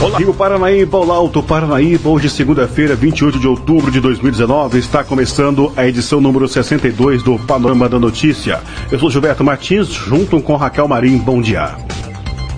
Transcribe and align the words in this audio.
Olá, 0.00 0.18
Rio 0.18 0.32
Paranaíba, 0.32 0.96
olá, 0.96 1.16
Alto 1.16 1.42
Paranaíba. 1.42 2.08
Hoje, 2.08 2.30
segunda-feira, 2.30 2.94
28 2.94 3.36
de 3.36 3.48
outubro 3.48 3.90
de 3.90 4.00
2019, 4.00 4.78
está 4.78 5.02
começando 5.02 5.72
a 5.76 5.88
edição 5.88 6.20
número 6.20 6.46
62 6.46 7.24
do 7.24 7.36
Panorama 7.36 7.88
da 7.88 7.98
Notícia. 7.98 8.60
Eu 8.92 8.98
sou 9.00 9.10
Gilberto 9.10 9.42
Martins, 9.42 9.88
junto 9.88 10.40
com 10.40 10.54
Raquel 10.54 10.86
Marim. 10.86 11.18
Bom 11.18 11.40
dia. 11.40 11.74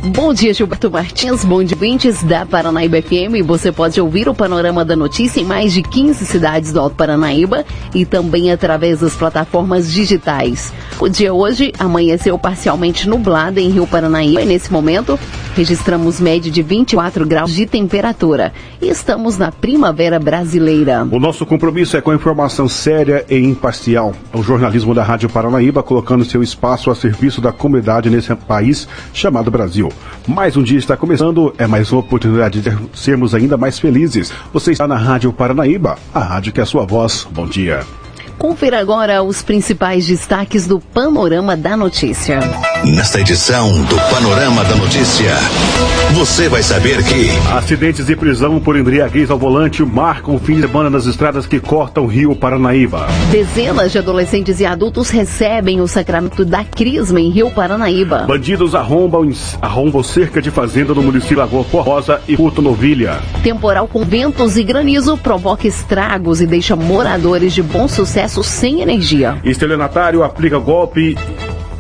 Bom 0.03 0.33
dia, 0.33 0.55
Gilberto 0.55 0.91
Martins, 0.91 1.45
bom 1.45 1.63
dia, 1.63 1.77
ouvintes 1.77 2.23
da 2.23 2.47
Paranaíba 2.47 3.03
FM. 3.03 3.45
Você 3.45 3.71
pode 3.71 4.01
ouvir 4.01 4.31
o 4.31 4.35
Panorama 4.35 4.83
da 4.83 4.97
Notícia 4.97 5.43
em 5.43 5.45
mais 5.45 5.75
de 5.75 5.83
15 5.83 6.25
cidades 6.25 6.73
do 6.73 6.81
Alto 6.81 6.97
Paranaíba 6.97 7.67
e 7.95 8.07
também 8.07 8.51
através 8.51 9.01
das 9.01 9.15
plataformas 9.15 9.93
digitais. 9.93 10.73
O 10.99 11.07
dia 11.07 11.35
hoje 11.35 11.71
amanheceu 11.79 12.39
parcialmente 12.39 13.07
nublado 13.07 13.61
em 13.61 13.69
Rio 13.69 13.87
Paranaíba 13.87 14.41
e 14.41 14.47
nesse 14.47 14.73
momento 14.73 15.21
registramos 15.55 16.19
média 16.19 16.51
de 16.51 16.63
24 16.63 17.27
graus 17.27 17.55
de 17.55 17.67
temperatura. 17.67 18.55
E 18.81 18.89
estamos 18.89 19.37
na 19.37 19.53
primavera 19.53 20.19
brasileira. 20.19 21.07
O 21.11 21.21
nosso 21.21 21.45
compromisso 21.45 21.99
é 21.99 22.01
com 22.01 22.11
a 22.11 22.15
informação 22.15 22.69
séria 22.69 23.27
e 23.29 23.37
imparcial. 23.37 24.15
O 24.33 24.43
jornalismo 24.43 24.95
da 24.95 25.03
Rádio 25.03 25.29
Paranaíba 25.29 25.83
colocando 25.83 26.25
seu 26.25 26.43
espaço 26.43 26.91
a 26.91 26.95
serviço 26.95 27.43
da 27.43 27.53
comunidade 27.53 28.09
nesse 28.09 28.35
país 28.35 28.89
chamado 29.13 29.51
Brasil. 29.51 29.90
Mais 30.27 30.57
um 30.57 30.63
dia 30.63 30.79
está 30.79 30.97
começando, 30.97 31.55
é 31.59 31.67
mais 31.67 31.91
uma 31.91 32.01
oportunidade 32.01 32.61
de 32.61 32.71
sermos 32.95 33.35
ainda 33.35 33.57
mais 33.57 33.79
felizes. 33.79 34.33
Você 34.53 34.73
está 34.73 34.87
na 34.87 34.97
Rádio 34.97 35.33
Paranaíba, 35.33 35.99
a 36.15 36.21
rádio 36.21 36.53
que 36.53 36.61
é 36.61 36.63
a 36.63 36.67
sua 36.67 36.85
voz. 36.85 37.27
Bom 37.31 37.47
dia. 37.47 37.81
Confira 38.41 38.81
agora 38.81 39.23
os 39.23 39.43
principais 39.43 40.07
destaques 40.07 40.67
do 40.67 40.81
Panorama 40.81 41.55
da 41.55 41.77
Notícia. 41.77 42.41
Nesta 42.83 43.21
edição 43.21 43.71
do 43.83 43.97
Panorama 44.11 44.65
da 44.65 44.75
Notícia, 44.77 45.35
você 46.15 46.49
vai 46.49 46.63
saber 46.63 47.05
que. 47.05 47.29
Acidentes 47.55 48.09
e 48.09 48.17
prisão 48.17 48.59
por 48.59 48.79
embriaguez 48.79 49.31
ao 49.31 49.39
volante 49.39 49.85
marcam 49.85 50.37
o 50.37 50.39
fim 50.39 50.55
de 50.55 50.63
semana 50.63 50.89
nas 50.89 51.05
estradas 51.05 51.47
que 51.47 51.61
cortam 51.61 52.05
o 52.05 52.07
Rio 52.07 52.35
Paranaíba. 52.35 53.09
Dezenas 53.31 53.93
de 53.93 53.99
adolescentes 53.99 54.59
e 54.59 54.65
adultos 54.65 55.11
recebem 55.11 55.83
o 55.83 55.87
sacramento 55.87 56.43
da 56.43 56.65
Crisma 56.65 57.21
em 57.21 57.29
Rio 57.29 57.51
Paranaíba. 57.51 58.25
Bandidos 58.27 58.75
arrombam, 58.75 59.31
arrombam 59.61 60.03
cerca 60.03 60.41
de 60.41 60.51
fazenda 60.51 60.95
no 60.95 61.03
município 61.03 61.37
Lagoa 61.37 61.65
Formosa 61.65 62.23
e 62.27 62.39
Puto 62.39 62.63
Novilha. 62.63 63.21
Temporal 63.43 63.87
com 63.87 64.03
ventos 64.03 64.57
e 64.57 64.63
granizo 64.63 65.19
provoca 65.19 65.69
estragos 65.69 66.41
e 66.41 66.47
deixa 66.47 66.75
moradores 66.75 67.53
de 67.53 67.63
bom 67.63 67.87
sucesso 67.87 68.30
sem 68.43 68.81
energia. 68.81 69.39
Estelionatário 69.45 70.23
aplica 70.23 70.59
golpe 70.59 71.17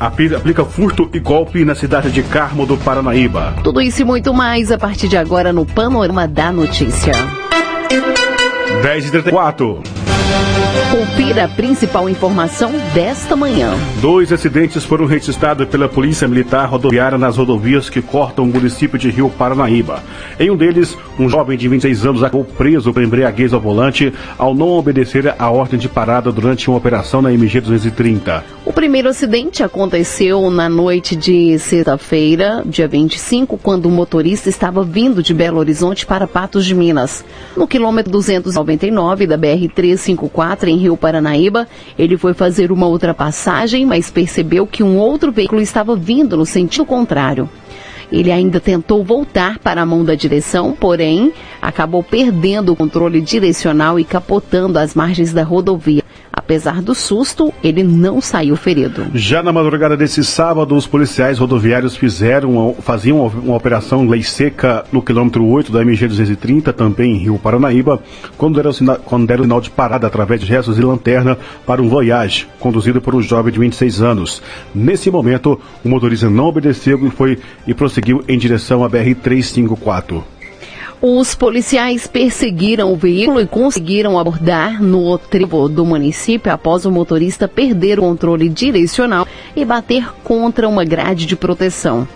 aplica 0.00 0.64
furto 0.64 1.10
e 1.12 1.20
golpe 1.20 1.64
na 1.64 1.74
cidade 1.74 2.10
de 2.10 2.22
Carmo 2.22 2.64
do 2.64 2.76
Paranaíba. 2.78 3.54
Tudo 3.62 3.82
isso 3.82 4.00
e 4.00 4.04
muito 4.04 4.32
mais 4.32 4.72
a 4.72 4.78
partir 4.78 5.08
de 5.08 5.16
agora 5.16 5.52
no 5.52 5.66
Panorama 5.66 6.26
da 6.26 6.50
Notícia. 6.50 7.12
10 8.82 9.06
e 9.06 9.10
34 9.10 9.82
Confira 10.90 11.44
a 11.44 11.48
principal 11.48 12.08
informação 12.08 12.72
desta 12.92 13.36
manhã. 13.36 13.72
Dois 14.00 14.32
acidentes 14.32 14.84
foram 14.84 15.06
registrados 15.06 15.68
pela 15.68 15.88
Polícia 15.88 16.26
Militar 16.26 16.68
Rodoviária 16.68 17.16
nas 17.16 17.36
rodovias 17.36 17.88
que 17.88 18.02
cortam 18.02 18.44
o 18.44 18.48
município 18.48 18.98
de 18.98 19.08
Rio 19.08 19.30
Paranaíba. 19.30 20.02
Em 20.38 20.50
um 20.50 20.56
deles, 20.56 20.96
um 21.18 21.28
jovem 21.28 21.56
de 21.56 21.68
26 21.68 22.06
anos 22.06 22.22
acabou 22.22 22.44
preso 22.44 22.92
por 22.92 23.02
embriaguez 23.02 23.52
ao 23.52 23.60
volante 23.60 24.12
ao 24.36 24.54
não 24.54 24.70
obedecer 24.70 25.34
a 25.38 25.50
ordem 25.50 25.78
de 25.78 25.88
parada 25.88 26.32
durante 26.32 26.68
uma 26.68 26.78
operação 26.78 27.22
na 27.22 27.32
MG 27.32 27.60
230. 27.60 28.44
O 28.64 28.72
primeiro 28.72 29.08
acidente 29.08 29.62
aconteceu 29.62 30.50
na 30.50 30.68
noite 30.68 31.14
de 31.14 31.58
sexta-feira, 31.58 32.62
dia 32.66 32.88
25, 32.88 33.58
quando 33.58 33.86
o 33.86 33.90
motorista 33.90 34.48
estava 34.48 34.82
vindo 34.82 35.22
de 35.22 35.34
Belo 35.34 35.58
Horizonte 35.58 36.04
para 36.04 36.26
Patos 36.26 36.64
de 36.64 36.74
Minas. 36.74 37.24
No 37.56 37.66
quilômetro 37.66 38.10
299 38.12 39.26
da 39.26 39.36
BR-354, 40.28 40.68
em 40.68 40.76
Rio 40.76 40.96
Paranaíba, 40.96 41.66
ele 41.98 42.16
foi 42.16 42.34
fazer 42.34 42.70
uma 42.70 42.86
ultrapassagem, 42.86 43.86
mas 43.86 44.10
percebeu 44.10 44.66
que 44.66 44.82
um 44.82 44.98
outro 44.98 45.32
veículo 45.32 45.60
estava 45.60 45.96
vindo 45.96 46.36
no 46.36 46.44
sentido 46.44 46.84
contrário. 46.84 47.48
Ele 48.12 48.32
ainda 48.32 48.58
tentou 48.58 49.04
voltar 49.04 49.58
para 49.60 49.80
a 49.80 49.86
mão 49.86 50.04
da 50.04 50.16
direção, 50.16 50.72
porém 50.72 51.32
acabou 51.62 52.02
perdendo 52.02 52.72
o 52.72 52.76
controle 52.76 53.20
direcional 53.20 54.00
e 54.00 54.04
capotando 54.04 54.78
as 54.78 54.94
margens 54.94 55.32
da 55.32 55.44
rodovia. 55.44 56.02
Apesar 56.50 56.82
do 56.82 56.96
susto, 56.96 57.54
ele 57.62 57.84
não 57.84 58.20
saiu 58.20 58.56
ferido. 58.56 59.06
Já 59.14 59.40
na 59.40 59.52
madrugada 59.52 59.96
desse 59.96 60.24
sábado, 60.24 60.74
os 60.74 60.84
policiais 60.84 61.38
rodoviários 61.38 61.96
fizeram, 61.96 62.74
faziam 62.80 63.24
uma 63.24 63.54
operação 63.54 64.08
lei 64.08 64.24
seca 64.24 64.84
no 64.90 65.00
quilômetro 65.00 65.46
8 65.46 65.70
da 65.70 65.80
MG 65.82 66.08
230, 66.08 66.72
também 66.72 67.12
em 67.12 67.18
Rio 67.18 67.38
Paranaíba, 67.38 68.02
quando 68.36 68.56
deram, 68.56 68.72
sinal, 68.72 68.96
quando 68.96 69.28
deram 69.28 69.44
sinal 69.44 69.60
de 69.60 69.70
parada 69.70 70.08
através 70.08 70.40
de 70.40 70.46
gestos 70.48 70.76
e 70.76 70.82
lanterna 70.82 71.38
para 71.64 71.80
um 71.80 71.88
Voyage, 71.88 72.48
conduzido 72.58 73.00
por 73.00 73.14
um 73.14 73.22
jovem 73.22 73.52
de 73.52 73.60
26 73.60 74.02
anos. 74.02 74.42
Nesse 74.74 75.08
momento, 75.08 75.56
o 75.84 75.88
motorista 75.88 76.28
não 76.28 76.46
obedeceu 76.46 77.06
e 77.06 77.10
foi 77.10 77.38
e 77.64 77.72
prosseguiu 77.72 78.24
em 78.26 78.36
direção 78.36 78.82
à 78.82 78.88
BR 78.88 79.14
354. 79.22 80.39
Os 81.02 81.34
policiais 81.34 82.06
perseguiram 82.06 82.92
o 82.92 82.96
veículo 82.96 83.40
e 83.40 83.46
conseguiram 83.46 84.18
abordar 84.18 84.82
no 84.82 85.16
trevo 85.16 85.66
do 85.66 85.82
município 85.82 86.52
após 86.52 86.84
o 86.84 86.90
motorista 86.90 87.48
perder 87.48 87.98
o 87.98 88.02
controle 88.02 88.50
direcional 88.50 89.26
e 89.56 89.64
bater 89.64 90.12
contra 90.22 90.68
uma 90.68 90.84
grade 90.84 91.24
de 91.24 91.34
proteção. 91.34 92.06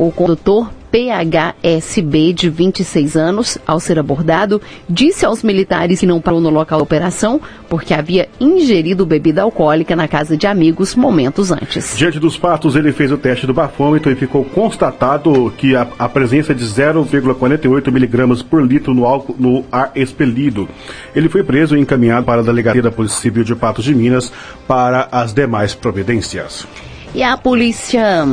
O 0.00 0.10
condutor 0.10 0.72
PHSB, 0.90 2.32
de 2.32 2.48
26 2.48 3.18
anos, 3.18 3.58
ao 3.66 3.78
ser 3.78 3.98
abordado, 3.98 4.58
disse 4.88 5.26
aos 5.26 5.42
militares 5.42 6.00
que 6.00 6.06
não 6.06 6.22
parou 6.22 6.40
no 6.40 6.48
local 6.48 6.78
da 6.78 6.82
operação 6.82 7.38
porque 7.68 7.92
havia 7.92 8.26
ingerido 8.40 9.04
bebida 9.04 9.42
alcoólica 9.42 9.94
na 9.94 10.08
casa 10.08 10.38
de 10.38 10.46
amigos 10.46 10.94
momentos 10.94 11.52
antes. 11.52 11.98
Diante 11.98 12.18
dos 12.18 12.34
fatos, 12.34 12.76
ele 12.76 12.92
fez 12.92 13.12
o 13.12 13.18
teste 13.18 13.46
do 13.46 13.52
bafômetro 13.52 14.10
e 14.10 14.14
ficou 14.14 14.42
constatado 14.42 15.52
que 15.58 15.76
a, 15.76 15.86
a 15.98 16.08
presença 16.08 16.54
de 16.54 16.64
0,48 16.64 17.92
miligramas 17.92 18.40
por 18.40 18.64
litro 18.66 18.94
no, 18.94 19.04
álcool, 19.04 19.36
no 19.38 19.66
ar 19.70 19.92
expelido. 19.94 20.66
Ele 21.14 21.28
foi 21.28 21.42
preso 21.42 21.76
e 21.76 21.80
encaminhado 21.80 22.24
para 22.24 22.40
a 22.40 22.44
delegacia 22.44 22.80
da 22.80 22.90
Polícia 22.90 23.20
Civil 23.20 23.44
de 23.44 23.54
Patos 23.54 23.84
de 23.84 23.94
Minas 23.94 24.32
para 24.66 25.08
as 25.12 25.34
demais 25.34 25.74
providências. 25.74 26.66
E 27.14 27.22
a 27.22 27.36
polícia 27.36 28.24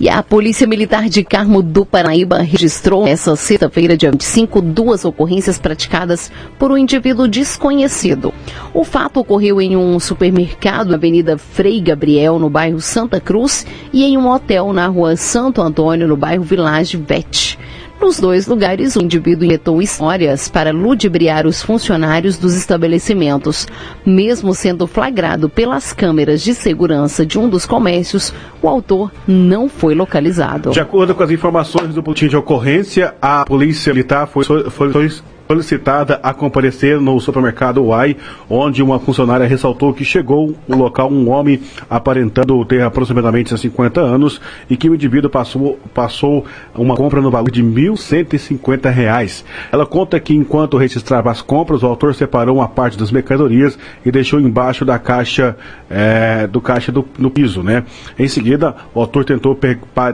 E 0.00 0.08
a 0.08 0.22
Polícia 0.22 0.66
Militar 0.66 1.10
de 1.10 1.22
Carmo 1.22 1.62
do 1.62 1.84
Paraíba 1.84 2.38
registrou 2.38 3.06
essa 3.06 3.36
sexta-feira, 3.36 3.98
dia 3.98 4.10
25, 4.10 4.62
duas 4.62 5.04
ocorrências 5.04 5.58
praticadas 5.58 6.32
por 6.58 6.72
um 6.72 6.78
indivíduo 6.78 7.28
desconhecido. 7.28 8.32
O 8.72 8.82
fato 8.82 9.20
ocorreu 9.20 9.60
em 9.60 9.76
um 9.76 10.00
supermercado 10.00 10.88
na 10.88 10.96
Avenida 10.96 11.36
Frei 11.36 11.82
Gabriel, 11.82 12.38
no 12.38 12.48
bairro 12.48 12.80
Santa 12.80 13.20
Cruz, 13.20 13.66
e 13.92 14.02
em 14.02 14.16
um 14.16 14.26
hotel 14.26 14.72
na 14.72 14.86
rua 14.86 15.16
Santo 15.16 15.60
Antônio, 15.60 16.08
no 16.08 16.16
bairro 16.16 16.42
Village 16.42 16.96
Vete. 16.96 17.58
Nos 18.00 18.18
dois 18.18 18.46
lugares, 18.46 18.96
o 18.96 19.02
indivíduo 19.02 19.44
injetou 19.44 19.82
histórias 19.82 20.48
para 20.48 20.72
ludibriar 20.72 21.46
os 21.46 21.62
funcionários 21.62 22.38
dos 22.38 22.56
estabelecimentos. 22.56 23.68
Mesmo 24.06 24.54
sendo 24.54 24.86
flagrado 24.86 25.50
pelas 25.50 25.92
câmeras 25.92 26.40
de 26.40 26.54
segurança 26.54 27.26
de 27.26 27.38
um 27.38 27.46
dos 27.46 27.66
comércios, 27.66 28.32
o 28.62 28.68
autor 28.68 29.12
não 29.28 29.68
foi 29.68 29.94
localizado. 29.94 30.70
De 30.70 30.80
acordo 30.80 31.14
com 31.14 31.22
as 31.22 31.30
informações 31.30 31.94
do 31.94 32.00
boletim 32.00 32.26
de 32.26 32.36
ocorrência, 32.36 33.14
a 33.20 33.44
polícia 33.44 33.92
militar 33.92 34.26
foi, 34.26 34.44
foi, 34.44 34.70
foi 34.70 35.08
solicitada 35.50 36.20
a 36.22 36.32
comparecer 36.32 37.00
no 37.00 37.18
supermercado 37.18 37.82
Uai, 37.82 38.16
onde 38.48 38.84
uma 38.84 39.00
funcionária 39.00 39.48
ressaltou 39.48 39.92
que 39.92 40.04
chegou 40.04 40.54
no 40.68 40.76
local 40.76 41.10
um 41.10 41.28
homem 41.28 41.60
aparentando 41.88 42.64
ter 42.64 42.82
aproximadamente 42.82 43.58
50 43.58 44.00
anos 44.00 44.40
e 44.68 44.76
que 44.76 44.88
o 44.88 44.94
indivíduo 44.94 45.28
passou, 45.28 45.76
passou 45.92 46.44
uma 46.72 46.94
compra 46.94 47.20
no 47.20 47.32
valor 47.32 47.50
de 47.50 47.64
1.150 47.64 48.90
reais. 48.90 49.44
Ela 49.72 49.84
conta 49.84 50.20
que 50.20 50.32
enquanto 50.32 50.76
registrava 50.76 51.32
as 51.32 51.42
compras, 51.42 51.82
o 51.82 51.86
autor 51.86 52.14
separou 52.14 52.58
uma 52.58 52.68
parte 52.68 52.96
das 52.96 53.10
mercadorias 53.10 53.76
e 54.06 54.12
deixou 54.12 54.38
embaixo 54.38 54.84
da 54.84 55.00
caixa 55.00 55.56
é, 55.90 56.46
do 56.46 56.60
caixa 56.60 56.92
do, 56.92 57.04
no 57.18 57.28
piso, 57.28 57.60
né? 57.60 57.82
Em 58.16 58.28
seguida, 58.28 58.76
o 58.94 59.00
autor 59.00 59.24
tentou, 59.24 59.58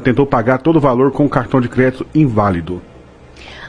tentou 0.02 0.24
pagar 0.24 0.58
todo 0.58 0.76
o 0.76 0.80
valor 0.80 1.10
com 1.12 1.26
um 1.26 1.28
cartão 1.28 1.60
de 1.60 1.68
crédito 1.68 2.06
inválido. 2.14 2.80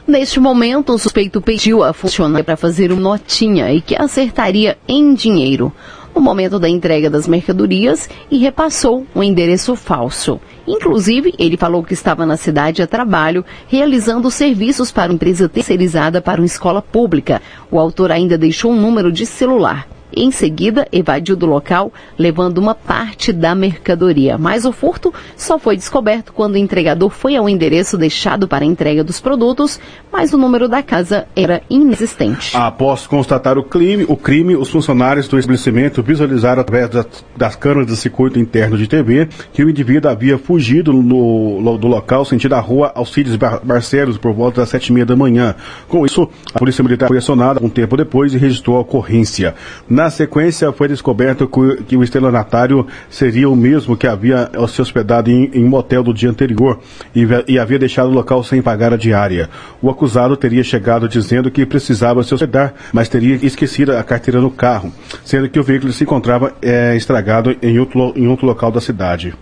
Neste 0.08 0.40
momento, 0.40 0.94
o 0.94 0.98
suspeito 0.98 1.38
pediu 1.38 1.84
a 1.84 1.92
funcionária 1.92 2.42
para 2.42 2.56
fazer 2.56 2.90
uma 2.90 3.10
notinha 3.10 3.70
e 3.70 3.82
que 3.82 3.94
acertaria 3.94 4.78
em 4.88 5.12
dinheiro. 5.12 5.70
no 6.14 6.22
momento 6.22 6.58
da 6.58 6.66
entrega 6.66 7.10
das 7.10 7.28
mercadorias 7.28 8.08
e 8.30 8.38
repassou 8.38 9.06
um 9.14 9.22
endereço 9.22 9.76
falso. 9.76 10.40
Inclusive, 10.66 11.34
ele 11.38 11.58
falou 11.58 11.84
que 11.84 11.92
estava 11.92 12.24
na 12.24 12.38
cidade 12.38 12.80
a 12.80 12.86
trabalho, 12.86 13.44
realizando 13.68 14.30
serviços 14.30 14.90
para 14.90 15.12
uma 15.12 15.16
empresa 15.16 15.46
terceirizada 15.46 16.22
para 16.22 16.40
uma 16.40 16.46
escola 16.46 16.80
pública. 16.80 17.42
O 17.70 17.78
autor 17.78 18.10
ainda 18.10 18.38
deixou 18.38 18.72
um 18.72 18.80
número 18.80 19.12
de 19.12 19.26
celular. 19.26 19.86
Em 20.20 20.32
seguida, 20.32 20.84
evadiu 20.90 21.36
do 21.36 21.46
local, 21.46 21.92
levando 22.18 22.58
uma 22.58 22.74
parte 22.74 23.32
da 23.32 23.54
mercadoria. 23.54 24.36
Mas 24.36 24.64
o 24.64 24.72
furto 24.72 25.14
só 25.36 25.60
foi 25.60 25.76
descoberto 25.76 26.32
quando 26.32 26.54
o 26.54 26.58
entregador 26.58 27.08
foi 27.08 27.36
ao 27.36 27.48
endereço 27.48 27.96
deixado 27.96 28.48
para 28.48 28.64
a 28.64 28.66
entrega 28.66 29.04
dos 29.04 29.20
produtos, 29.20 29.78
mas 30.12 30.32
o 30.32 30.36
número 30.36 30.68
da 30.68 30.82
casa 30.82 31.28
era 31.36 31.62
inexistente. 31.70 32.56
Após 32.56 33.06
constatar 33.06 33.56
o 33.58 33.62
crime, 33.62 34.04
o 34.08 34.16
crime 34.16 34.56
os 34.56 34.68
funcionários 34.68 35.28
do 35.28 35.38
estabelecimento 35.38 36.02
visualizaram 36.02 36.62
através 36.62 36.88
das, 36.88 37.06
das 37.36 37.54
câmeras 37.54 37.86
do 37.86 37.94
circuito 37.94 38.40
interno 38.40 38.76
de 38.76 38.88
TV 38.88 39.28
que 39.52 39.62
o 39.62 39.70
indivíduo 39.70 40.10
havia 40.10 40.36
fugido 40.36 40.92
no, 40.92 41.78
do 41.78 41.86
local 41.86 42.24
sentido 42.24 42.54
a 42.54 42.60
rua 42.60 42.90
Alcides 42.92 43.36
Barcelos 43.36 44.18
por 44.18 44.32
volta 44.32 44.62
das 44.62 44.70
sete 44.70 44.88
e 44.88 44.92
meia 44.92 45.06
da 45.06 45.14
manhã. 45.14 45.54
Com 45.86 46.04
isso, 46.04 46.28
a 46.52 46.58
Polícia 46.58 46.82
Militar 46.82 47.06
foi 47.06 47.18
acionada 47.18 47.64
um 47.64 47.68
tempo 47.68 47.96
depois 47.96 48.34
e 48.34 48.36
registrou 48.36 48.78
a 48.78 48.80
ocorrência. 48.80 49.54
Na 49.88 50.07
sequência, 50.10 50.72
foi 50.72 50.88
descoberto 50.88 51.48
que 51.86 51.96
o 51.96 52.02
estelionatário 52.02 52.86
seria 53.10 53.48
o 53.48 53.56
mesmo 53.56 53.96
que 53.96 54.06
havia 54.06 54.50
se 54.68 54.80
hospedado 54.80 55.30
em, 55.30 55.50
em 55.52 55.64
um 55.64 55.68
motel 55.68 56.02
do 56.02 56.14
dia 56.14 56.30
anterior 56.30 56.78
e, 57.14 57.26
e, 57.46 57.58
havia 57.58 57.78
deixado 57.78 58.08
o 58.08 58.14
local 58.14 58.42
sem 58.42 58.62
pagar 58.62 58.92
a 58.92 58.96
diária. 58.96 59.48
O 59.80 59.90
acusado 59.90 60.36
teria 60.36 60.62
chegado 60.62 61.08
dizendo 61.08 61.50
que 61.50 61.66
precisava 61.66 62.22
se 62.22 62.34
hospedar, 62.34 62.74
mas 62.92 63.08
teria 63.08 63.36
esquecido 63.36 63.96
a 63.96 64.02
carteira 64.02 64.40
no 64.40 64.50
carro, 64.50 64.92
sendo 65.24 65.48
que 65.48 65.58
o 65.58 65.64
veículo 65.64 65.92
se 65.92 66.04
encontrava 66.04 66.52
é, 66.62 66.96
estragado 66.96 67.56
em 67.62 67.78
outro, 67.78 68.12
em 68.16 68.26
outro 68.28 68.46
local 68.46 68.70
da 68.70 68.80
cidade. 68.80 69.34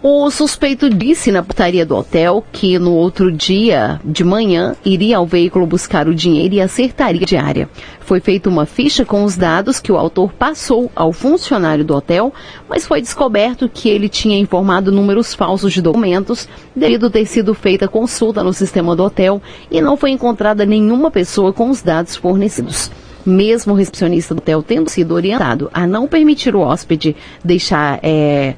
O 0.00 0.30
suspeito 0.30 0.88
disse 0.88 1.32
na 1.32 1.42
portaria 1.42 1.84
do 1.84 1.96
hotel 1.96 2.44
que 2.52 2.78
no 2.78 2.92
outro 2.92 3.32
dia 3.32 4.00
de 4.04 4.22
manhã 4.22 4.76
iria 4.84 5.16
ao 5.16 5.26
veículo 5.26 5.66
buscar 5.66 6.06
o 6.06 6.14
dinheiro 6.14 6.54
e 6.54 6.60
acertaria 6.60 7.22
a 7.22 7.26
diária. 7.26 7.68
Foi 7.98 8.20
feita 8.20 8.48
uma 8.48 8.64
ficha 8.64 9.04
com 9.04 9.24
os 9.24 9.36
dados 9.36 9.80
que 9.80 9.90
o 9.90 9.96
autor 9.96 10.32
passou 10.32 10.88
ao 10.94 11.12
funcionário 11.12 11.84
do 11.84 11.96
hotel, 11.96 12.32
mas 12.68 12.86
foi 12.86 13.00
descoberto 13.00 13.68
que 13.68 13.88
ele 13.88 14.08
tinha 14.08 14.38
informado 14.38 14.92
números 14.92 15.34
falsos 15.34 15.72
de 15.72 15.82
documentos 15.82 16.48
devido 16.76 17.10
ter 17.10 17.26
sido 17.26 17.52
feita 17.52 17.88
consulta 17.88 18.44
no 18.44 18.52
sistema 18.52 18.94
do 18.94 19.02
hotel 19.02 19.42
e 19.68 19.80
não 19.80 19.96
foi 19.96 20.12
encontrada 20.12 20.64
nenhuma 20.64 21.10
pessoa 21.10 21.52
com 21.52 21.70
os 21.70 21.82
dados 21.82 22.14
fornecidos 22.14 22.88
mesmo 23.26 23.74
o 23.74 23.76
recepcionista 23.76 24.32
do 24.32 24.38
hotel 24.38 24.62
tendo 24.62 24.88
sido 24.88 25.12
orientado 25.12 25.68
a 25.74 25.86
não 25.86 26.06
permitir 26.06 26.54
o 26.54 26.60
hóspede 26.60 27.14
deixar 27.44 27.98
é, 28.02 28.54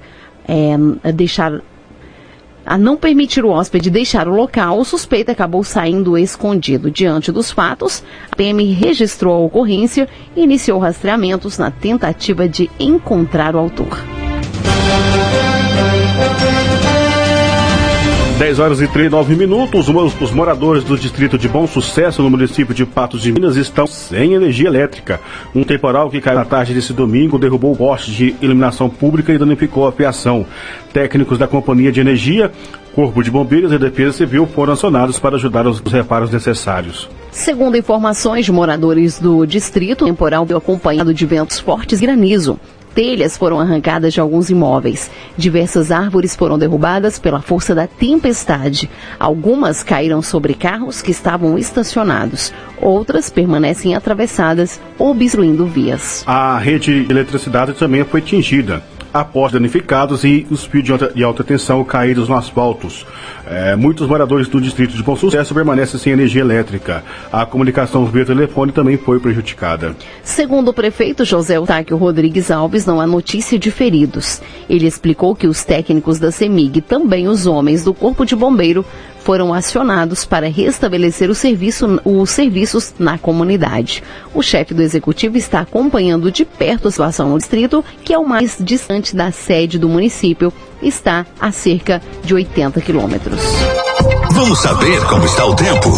é, 0.47 1.13
deixar 1.13 1.61
a 2.65 2.79
não 2.79 2.97
permitir 2.97 3.45
o 3.45 3.49
hóspede 3.49 3.91
deixar 3.91 4.29
o 4.29 4.35
local, 4.35 4.79
o 4.79 4.85
suspeito 4.85 5.31
acabou 5.31 5.65
saindo 5.65 6.17
escondido. 6.17 6.91
Diante 6.91 7.33
dos 7.33 7.51
fatos, 7.51 8.05
a 8.31 8.37
PM 8.37 8.63
registrou 8.73 9.35
a 9.35 9.47
ocorrência 9.47 10.09
e 10.37 10.43
iniciou 10.43 10.79
rastreamentos 10.79 11.59
na 11.59 11.71
tentativa 11.71 12.49
de 12.49 12.71
encontrar 12.79 13.57
o 13.57 13.59
autor. 13.59 13.99
10 18.41 18.59
horas 18.59 18.81
e 18.81 18.89
39 18.89 19.37
minutos. 19.37 19.87
Os 20.19 20.31
moradores 20.31 20.83
do 20.83 20.97
distrito 20.97 21.37
de 21.37 21.47
Bom 21.47 21.67
Sucesso, 21.67 22.23
no 22.23 22.31
município 22.31 22.75
de 22.75 22.87
Patos 22.87 23.21
de 23.21 23.31
Minas, 23.31 23.55
estão 23.55 23.87
sem 23.87 24.33
energia 24.33 24.67
elétrica. 24.67 25.21
Um 25.55 25.63
temporal 25.63 26.09
que 26.09 26.23
caiu 26.23 26.39
na 26.39 26.47
tarde 26.47 26.73
desse 26.73 26.95
domingo 26.95 27.39
derrubou 27.39 27.73
o 27.73 27.77
poste 27.77 28.11
de 28.11 28.35
iluminação 28.41 28.89
pública 28.89 29.31
e 29.31 29.37
danificou 29.37 29.87
a 29.87 29.93
fiação. 29.93 30.47
Técnicos 30.91 31.37
da 31.37 31.47
Companhia 31.47 31.93
de 31.93 32.01
Energia, 32.01 32.51
Corpo 32.95 33.23
de 33.23 33.31
Bombeiros 33.31 33.73
e 33.73 33.79
Defesa 33.79 34.17
Civil 34.17 34.47
foram 34.47 34.73
acionados 34.73 35.19
para 35.19 35.37
ajudar 35.37 35.67
os 35.67 35.83
reparos 35.93 36.31
necessários. 36.31 37.11
Segundo 37.31 37.77
informações 37.77 38.47
de 38.47 38.53
moradores 38.53 39.19
do 39.19 39.45
distrito, 39.45 40.07
o 40.07 40.09
temporal 40.09 40.47
veio 40.47 40.57
acompanhado 40.57 41.13
de 41.13 41.27
ventos 41.27 41.61
fortes 41.61 42.01
e 42.01 42.07
granizo 42.07 42.59
telhas 42.95 43.37
foram 43.37 43.61
arrancadas 43.61 44.13
de 44.13 44.21
alguns 44.21 44.51
imóveis. 44.51 45.11
Diversas 45.37 45.91
árvores 45.91 46.37
foram 46.37 46.59
derrubadas 46.59 47.19
pela 47.19 47.41
força 47.41 47.75
da 47.75 47.87
tempestade. 47.87 48.91
Algumas 49.19 49.83
caíram 49.83 50.23
sobre 50.23 50.55
carros 50.55 51.01
que 51.03 51.11
estavam 51.11 51.59
estacionados. 51.59 52.53
Outras 52.81 53.31
permanecem 53.31 53.95
atravessadas, 53.95 54.81
obstruindo 54.99 55.67
vias. 55.67 56.25
A 56.27 56.59
rede 56.59 57.05
de 57.05 57.13
eletricidade 57.13 57.73
também 57.75 58.05
foi 58.05 58.21
atingida 58.21 58.83
após 59.13 59.53
danificados 59.53 60.25
e 60.25 60.47
os 60.51 60.65
fios 60.65 60.85
de 60.85 60.93
alta, 60.93 61.13
de 61.13 61.23
alta 61.23 61.45
tensão 61.45 61.83
caídos 61.85 62.29
no 62.29 62.37
asfaltos. 62.37 63.07
É, 63.51 63.75
muitos 63.75 64.07
moradores 64.07 64.47
do 64.47 64.61
distrito 64.61 64.95
de 64.95 65.03
Bom 65.03 65.17
Sucesso 65.17 65.53
permanecem 65.53 65.99
sem 65.99 66.13
energia 66.13 66.41
elétrica. 66.41 67.03
A 67.33 67.45
comunicação 67.45 68.07
via 68.07 68.25
telefone 68.25 68.71
também 68.71 68.97
foi 68.97 69.19
prejudicada. 69.19 69.97
Segundo 70.23 70.69
o 70.69 70.73
prefeito 70.73 71.25
José 71.25 71.57
Eustáquio 71.57 71.97
Rodrigues 71.97 72.49
Alves, 72.49 72.87
não 72.87 73.01
há 73.01 73.07
notícia 73.09 73.59
de 73.59 73.73
feridos. 73.73 74.41
Ele 74.69 74.87
explicou 74.87 75.35
que 75.35 75.49
os 75.49 75.65
técnicos 75.65 76.21
da 76.21 76.31
CEMIG 76.31 76.79
e 76.79 76.81
também 76.81 77.27
os 77.27 77.45
homens 77.45 77.83
do 77.83 77.93
Corpo 77.93 78.25
de 78.25 78.37
Bombeiro 78.37 78.87
foram 79.21 79.53
acionados 79.53 80.25
para 80.25 80.49
restabelecer 80.49 81.33
serviço, 81.35 82.01
os 82.05 82.31
serviços 82.31 82.95
na 82.99 83.19
comunidade. 83.19 84.03
O 84.35 84.43
chefe 84.43 84.75
do 84.75 84.83
executivo 84.83 85.37
está 85.37 85.61
acompanhando 85.61 86.31
de 86.31 86.45
perto 86.45 86.89
a 86.89 86.91
situação 86.91 87.29
no 87.29 87.39
distrito, 87.39 87.85
que 88.05 88.13
é 88.13 88.19
o 88.19 88.27
mais 88.27 88.57
distante 88.61 89.15
da 89.15 89.31
sede 89.31 89.79
do 89.79 89.89
município, 89.89 90.53
está 90.83 91.27
a 91.39 91.53
cerca 91.53 92.01
de 92.25 92.35
80 92.35 92.81
quilômetros. 92.81 93.40
Vamos 94.33 94.59
saber 94.61 95.05
como 95.07 95.25
está 95.25 95.45
o 95.45 95.55
tempo. 95.55 95.89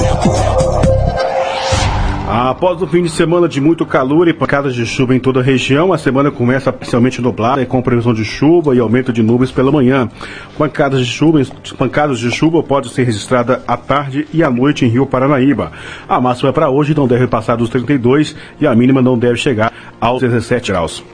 Após 2.34 2.80
o 2.80 2.86
fim 2.86 3.02
de 3.02 3.10
semana 3.10 3.46
de 3.46 3.60
muito 3.60 3.84
calor 3.84 4.26
e 4.26 4.32
pancadas 4.32 4.74
de 4.74 4.86
chuva 4.86 5.14
em 5.14 5.20
toda 5.20 5.40
a 5.40 5.42
região, 5.42 5.92
a 5.92 5.98
semana 5.98 6.30
começa 6.30 6.72
parcialmente 6.72 7.20
nublada 7.20 7.60
e 7.60 7.66
com 7.66 7.82
previsão 7.82 8.14
de 8.14 8.24
chuva 8.24 8.74
e 8.74 8.78
aumento 8.78 9.12
de 9.12 9.22
nuvens 9.22 9.52
pela 9.52 9.70
manhã. 9.70 10.08
Pancadas 10.56 11.00
de 11.00 11.12
chuva, 11.12 11.42
pancadas 11.76 12.18
de 12.18 12.30
chuva 12.30 12.62
podem 12.62 12.90
ser 12.90 13.04
registradas 13.04 13.60
à 13.68 13.76
tarde 13.76 14.26
e 14.32 14.42
à 14.42 14.50
noite 14.50 14.84
em 14.84 14.88
Rio 14.88 15.04
Paranaíba. 15.04 15.72
A 16.08 16.20
máxima 16.20 16.52
para 16.52 16.70
hoje 16.70 16.94
não 16.94 17.06
deve 17.06 17.26
passar 17.26 17.56
dos 17.56 17.68
32 17.68 18.34
e 18.60 18.66
a 18.66 18.74
mínima 18.74 19.02
não 19.02 19.18
deve 19.18 19.36
chegar 19.36 19.72
aos 20.00 20.22
17 20.22 20.72
graus. 20.72 21.04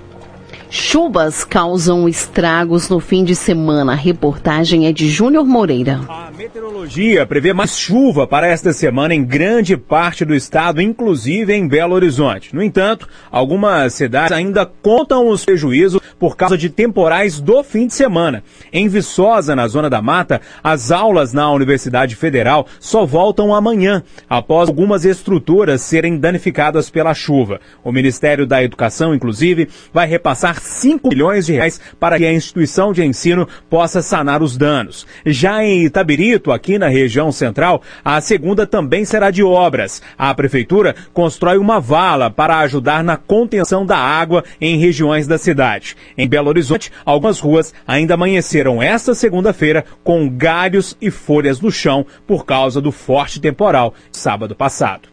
Chuvas 0.71 1.45
causam 1.45 2.07
estragos 2.07 2.91
no 2.91 3.01
fim 3.01 3.25
de 3.25 3.35
semana. 3.35 3.93
A 3.93 3.97
reportagem 3.97 4.87
é 4.87 4.93
de 4.93 5.09
Júnior 5.09 5.47
Moreira. 5.47 6.01
A 6.07 6.31
meteorologia 6.37 7.25
prevê 7.25 7.55
mais 7.55 7.79
chuva 7.79 8.27
para 8.27 8.47
esta 8.47 8.73
semana 8.75 9.15
em 9.15 9.25
grande 9.25 9.79
parte 9.79 10.27
do 10.27 10.35
estado, 10.35 10.83
inclusive 10.83 11.55
em 11.55 11.67
Belo 11.67 11.95
Horizonte. 11.95 12.55
No 12.55 12.63
entanto, 12.63 13.09
algumas 13.31 13.95
cidades 13.95 14.33
ainda 14.33 14.67
contam 14.67 15.29
os 15.29 15.43
prejuízos 15.43 16.03
por 16.19 16.37
causa 16.37 16.59
de 16.59 16.69
temporais 16.69 17.41
do 17.41 17.63
fim 17.63 17.87
de 17.87 17.95
semana. 17.95 18.43
Em 18.71 18.89
Viçosa, 18.89 19.57
na 19.57 19.67
zona 19.69 19.89
da 19.89 20.03
mata, 20.03 20.41
as 20.63 20.91
aulas 20.91 21.33
na 21.33 21.51
Universidade 21.51 22.15
Federal 22.15 22.67
só 22.79 23.07
voltam 23.07 23.55
amanhã, 23.55 24.03
após 24.29 24.69
algumas 24.69 25.05
estruturas 25.07 25.81
serem 25.81 26.19
danificadas 26.19 26.91
pela 26.91 27.15
chuva. 27.15 27.59
O 27.83 27.91
Ministério 27.91 28.47
da 28.47 28.63
Educação, 28.63 29.15
inclusive, 29.15 29.69
vai 29.93 30.07
repassar 30.07 30.58
5 30.59 31.09
milhões 31.09 31.47
de 31.47 31.55
reais 31.55 31.81
para 31.99 32.19
que 32.19 32.25
a 32.25 32.33
instituição 32.33 32.93
de 32.93 33.05
ensino 33.05 33.49
possa 33.69 34.03
sanar 34.03 34.43
os 34.43 34.57
danos. 34.57 35.07
Já 35.25 35.65
em 35.65 35.85
Itabirito, 35.85 36.53
aqui 36.53 36.79
na 36.79 36.89
região 36.89 37.33
central, 37.33 37.83
a 38.05 38.21
segunda 38.21 38.67
também 38.67 39.05
será 39.05 39.31
de 39.31 39.43
obras. 39.43 40.03
A 40.17 40.35
prefeitura 40.35 40.95
constrói 41.13 41.59
uma 41.59 41.81
vala 41.81 42.31
para 42.31 42.59
ajudar 42.59 43.03
na 43.03 43.17
contenção 43.17 43.85
da 43.85 43.97
água 43.97 44.45
em 44.61 44.79
regiões 44.79 45.27
da 45.27 45.39
cidade. 45.39 45.97
Em 46.17 46.29
Belo 46.29 46.49
Horizonte, 46.49 46.93
algumas 47.05 47.41
ruas 47.41 47.73
ainda 47.87 48.15
amanheceram 48.15 48.83
esta 48.83 49.15
segunda-feira 49.15 49.85
com 50.03 50.29
galhos 50.29 50.97
e 51.01 51.11
folhas 51.11 51.61
no 51.61 51.71
chão 51.71 52.07
por 52.27 52.45
causa 52.45 52.81
do 52.81 52.93
forte 52.93 53.41
temporal 53.41 53.95
sábado 54.11 54.55
passado. 54.55 55.09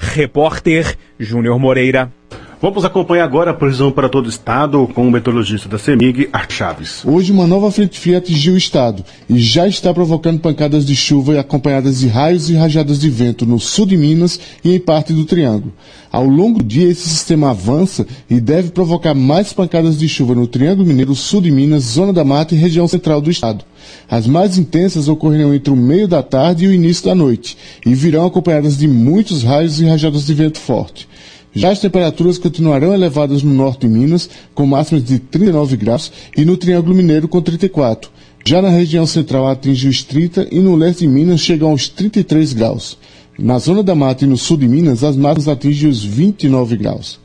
Repórter 0.00 0.96
Júnior 1.18 1.58
Moreira. 1.58 2.19
Vamos 2.62 2.84
acompanhar 2.84 3.24
agora 3.24 3.52
a 3.52 3.54
previsão 3.54 3.90
para 3.90 4.06
todo 4.06 4.26
o 4.26 4.28
estado 4.28 4.86
com 4.88 5.08
o 5.08 5.10
meteorologista 5.10 5.66
da 5.66 5.78
CEMIG, 5.78 6.28
Art 6.30 6.52
Chaves. 6.52 7.02
Hoje 7.06 7.32
uma 7.32 7.46
nova 7.46 7.70
frente 7.70 7.98
fria 7.98 8.18
atingiu 8.18 8.52
o 8.52 8.58
estado 8.58 9.02
e 9.30 9.38
já 9.38 9.66
está 9.66 9.94
provocando 9.94 10.40
pancadas 10.40 10.84
de 10.84 10.94
chuva 10.94 11.40
acompanhadas 11.40 12.00
de 12.00 12.08
raios 12.08 12.50
e 12.50 12.54
rajadas 12.54 13.00
de 13.00 13.08
vento 13.08 13.46
no 13.46 13.58
sul 13.58 13.86
de 13.86 13.96
Minas 13.96 14.38
e 14.62 14.74
em 14.74 14.78
parte 14.78 15.14
do 15.14 15.24
Triângulo. 15.24 15.72
Ao 16.12 16.26
longo 16.26 16.58
do 16.58 16.64
dia 16.66 16.90
esse 16.90 17.08
sistema 17.08 17.48
avança 17.48 18.06
e 18.28 18.38
deve 18.38 18.68
provocar 18.72 19.14
mais 19.14 19.54
pancadas 19.54 19.98
de 19.98 20.06
chuva 20.06 20.34
no 20.34 20.46
Triângulo 20.46 20.86
Mineiro, 20.86 21.14
sul 21.14 21.40
de 21.40 21.50
Minas, 21.50 21.84
zona 21.84 22.12
da 22.12 22.24
mata 22.24 22.54
e 22.54 22.58
região 22.58 22.86
central 22.86 23.22
do 23.22 23.30
estado. 23.30 23.64
As 24.06 24.26
mais 24.26 24.58
intensas 24.58 25.08
ocorrerão 25.08 25.54
entre 25.54 25.72
o 25.72 25.76
meio 25.76 26.06
da 26.06 26.22
tarde 26.22 26.66
e 26.66 26.68
o 26.68 26.74
início 26.74 27.06
da 27.06 27.14
noite 27.14 27.56
e 27.86 27.94
virão 27.94 28.26
acompanhadas 28.26 28.76
de 28.76 28.86
muitos 28.86 29.42
raios 29.42 29.80
e 29.80 29.86
rajadas 29.86 30.26
de 30.26 30.34
vento 30.34 30.58
forte. 30.58 31.08
Já 31.52 31.70
as 31.70 31.80
temperaturas 31.80 32.38
continuarão 32.38 32.94
elevadas 32.94 33.42
no 33.42 33.52
norte 33.52 33.80
de 33.80 33.88
Minas, 33.88 34.30
com 34.54 34.66
máximas 34.66 35.04
de 35.04 35.18
39 35.18 35.76
graus, 35.76 36.12
e 36.36 36.44
no 36.44 36.56
Triângulo 36.56 36.94
Mineiro 36.94 37.26
com 37.26 37.40
34. 37.42 38.10
Já 38.46 38.62
na 38.62 38.68
região 38.68 39.06
central 39.06 39.48
atinge 39.48 39.88
os 39.88 40.02
30 40.02 40.48
e 40.50 40.60
no 40.60 40.76
leste 40.76 41.00
de 41.00 41.08
Minas 41.08 41.40
chegam 41.40 41.70
aos 41.70 41.88
33 41.88 42.52
graus. 42.52 42.96
Na 43.38 43.58
zona 43.58 43.82
da 43.82 43.94
mata 43.94 44.24
e 44.24 44.28
no 44.28 44.36
sul 44.36 44.56
de 44.56 44.68
Minas, 44.68 45.02
as 45.02 45.16
máximas 45.16 45.48
atingem 45.48 45.90
os 45.90 46.04
29 46.04 46.76
graus. 46.76 47.18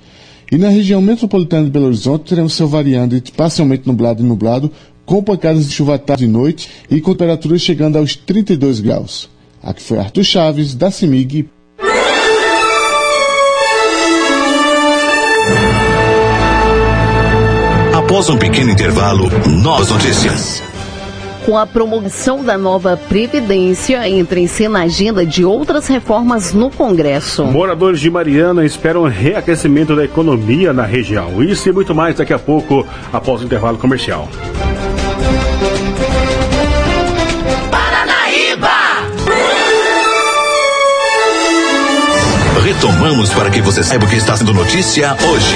E 0.51 0.57
na 0.57 0.69
região 0.69 1.01
metropolitana 1.01 1.65
de 1.65 1.71
Belo 1.71 1.87
Horizonte, 1.87 2.29
teremos 2.29 2.53
céu 2.53 2.67
variando 2.67 3.15
entre 3.15 3.31
parcialmente 3.31 3.87
nublado 3.87 4.23
e 4.23 4.25
nublado, 4.25 4.71
com 5.05 5.23
pancadas 5.23 5.67
de 5.67 5.73
chuva 5.73 5.95
à 5.95 5.97
tarde 5.99 6.25
e 6.25 6.27
noite 6.27 6.69
e 6.89 6.99
com 6.99 7.11
temperaturas 7.11 7.61
chegando 7.61 7.97
aos 7.97 8.15
32 8.15 8.79
graus. 8.79 9.29
Aqui 9.61 9.81
foi 9.81 9.97
Arthur 9.97 10.23
Chaves, 10.23 10.75
da 10.75 10.89
CIMIG. 10.89 11.49
Após 18.05 18.29
um 18.29 18.37
pequeno 18.37 18.69
intervalo, 18.69 19.27
novas 19.47 19.89
notícias. 19.89 20.61
Com 21.43 21.57
a 21.57 21.65
promoção 21.65 22.43
da 22.43 22.55
nova 22.55 22.95
Previdência, 22.95 24.07
entra 24.07 24.39
em 24.39 24.45
cena 24.45 24.81
a 24.81 24.83
agenda 24.83 25.25
de 25.25 25.43
outras 25.43 25.87
reformas 25.87 26.53
no 26.53 26.69
Congresso. 26.69 27.43
Moradores 27.45 27.99
de 27.99 28.11
Mariana 28.11 28.63
esperam 28.63 29.05
reaquecimento 29.05 29.95
da 29.95 30.05
economia 30.05 30.71
na 30.71 30.83
região. 30.83 31.41
Isso 31.41 31.67
e 31.67 31.71
muito 31.71 31.95
mais 31.95 32.15
daqui 32.15 32.31
a 32.31 32.37
pouco, 32.37 32.85
após 33.11 33.41
o 33.41 33.43
intervalo 33.43 33.79
comercial. 33.79 34.29
Paranaíba! 37.71 38.69
Retomamos 42.63 43.33
para 43.33 43.49
que 43.49 43.61
você 43.61 43.83
saiba 43.83 44.05
o 44.05 44.07
que 44.07 44.15
está 44.15 44.37
sendo 44.37 44.53
notícia 44.53 45.17
hoje. 45.27 45.55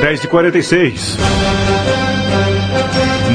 10h46. 0.00 1.18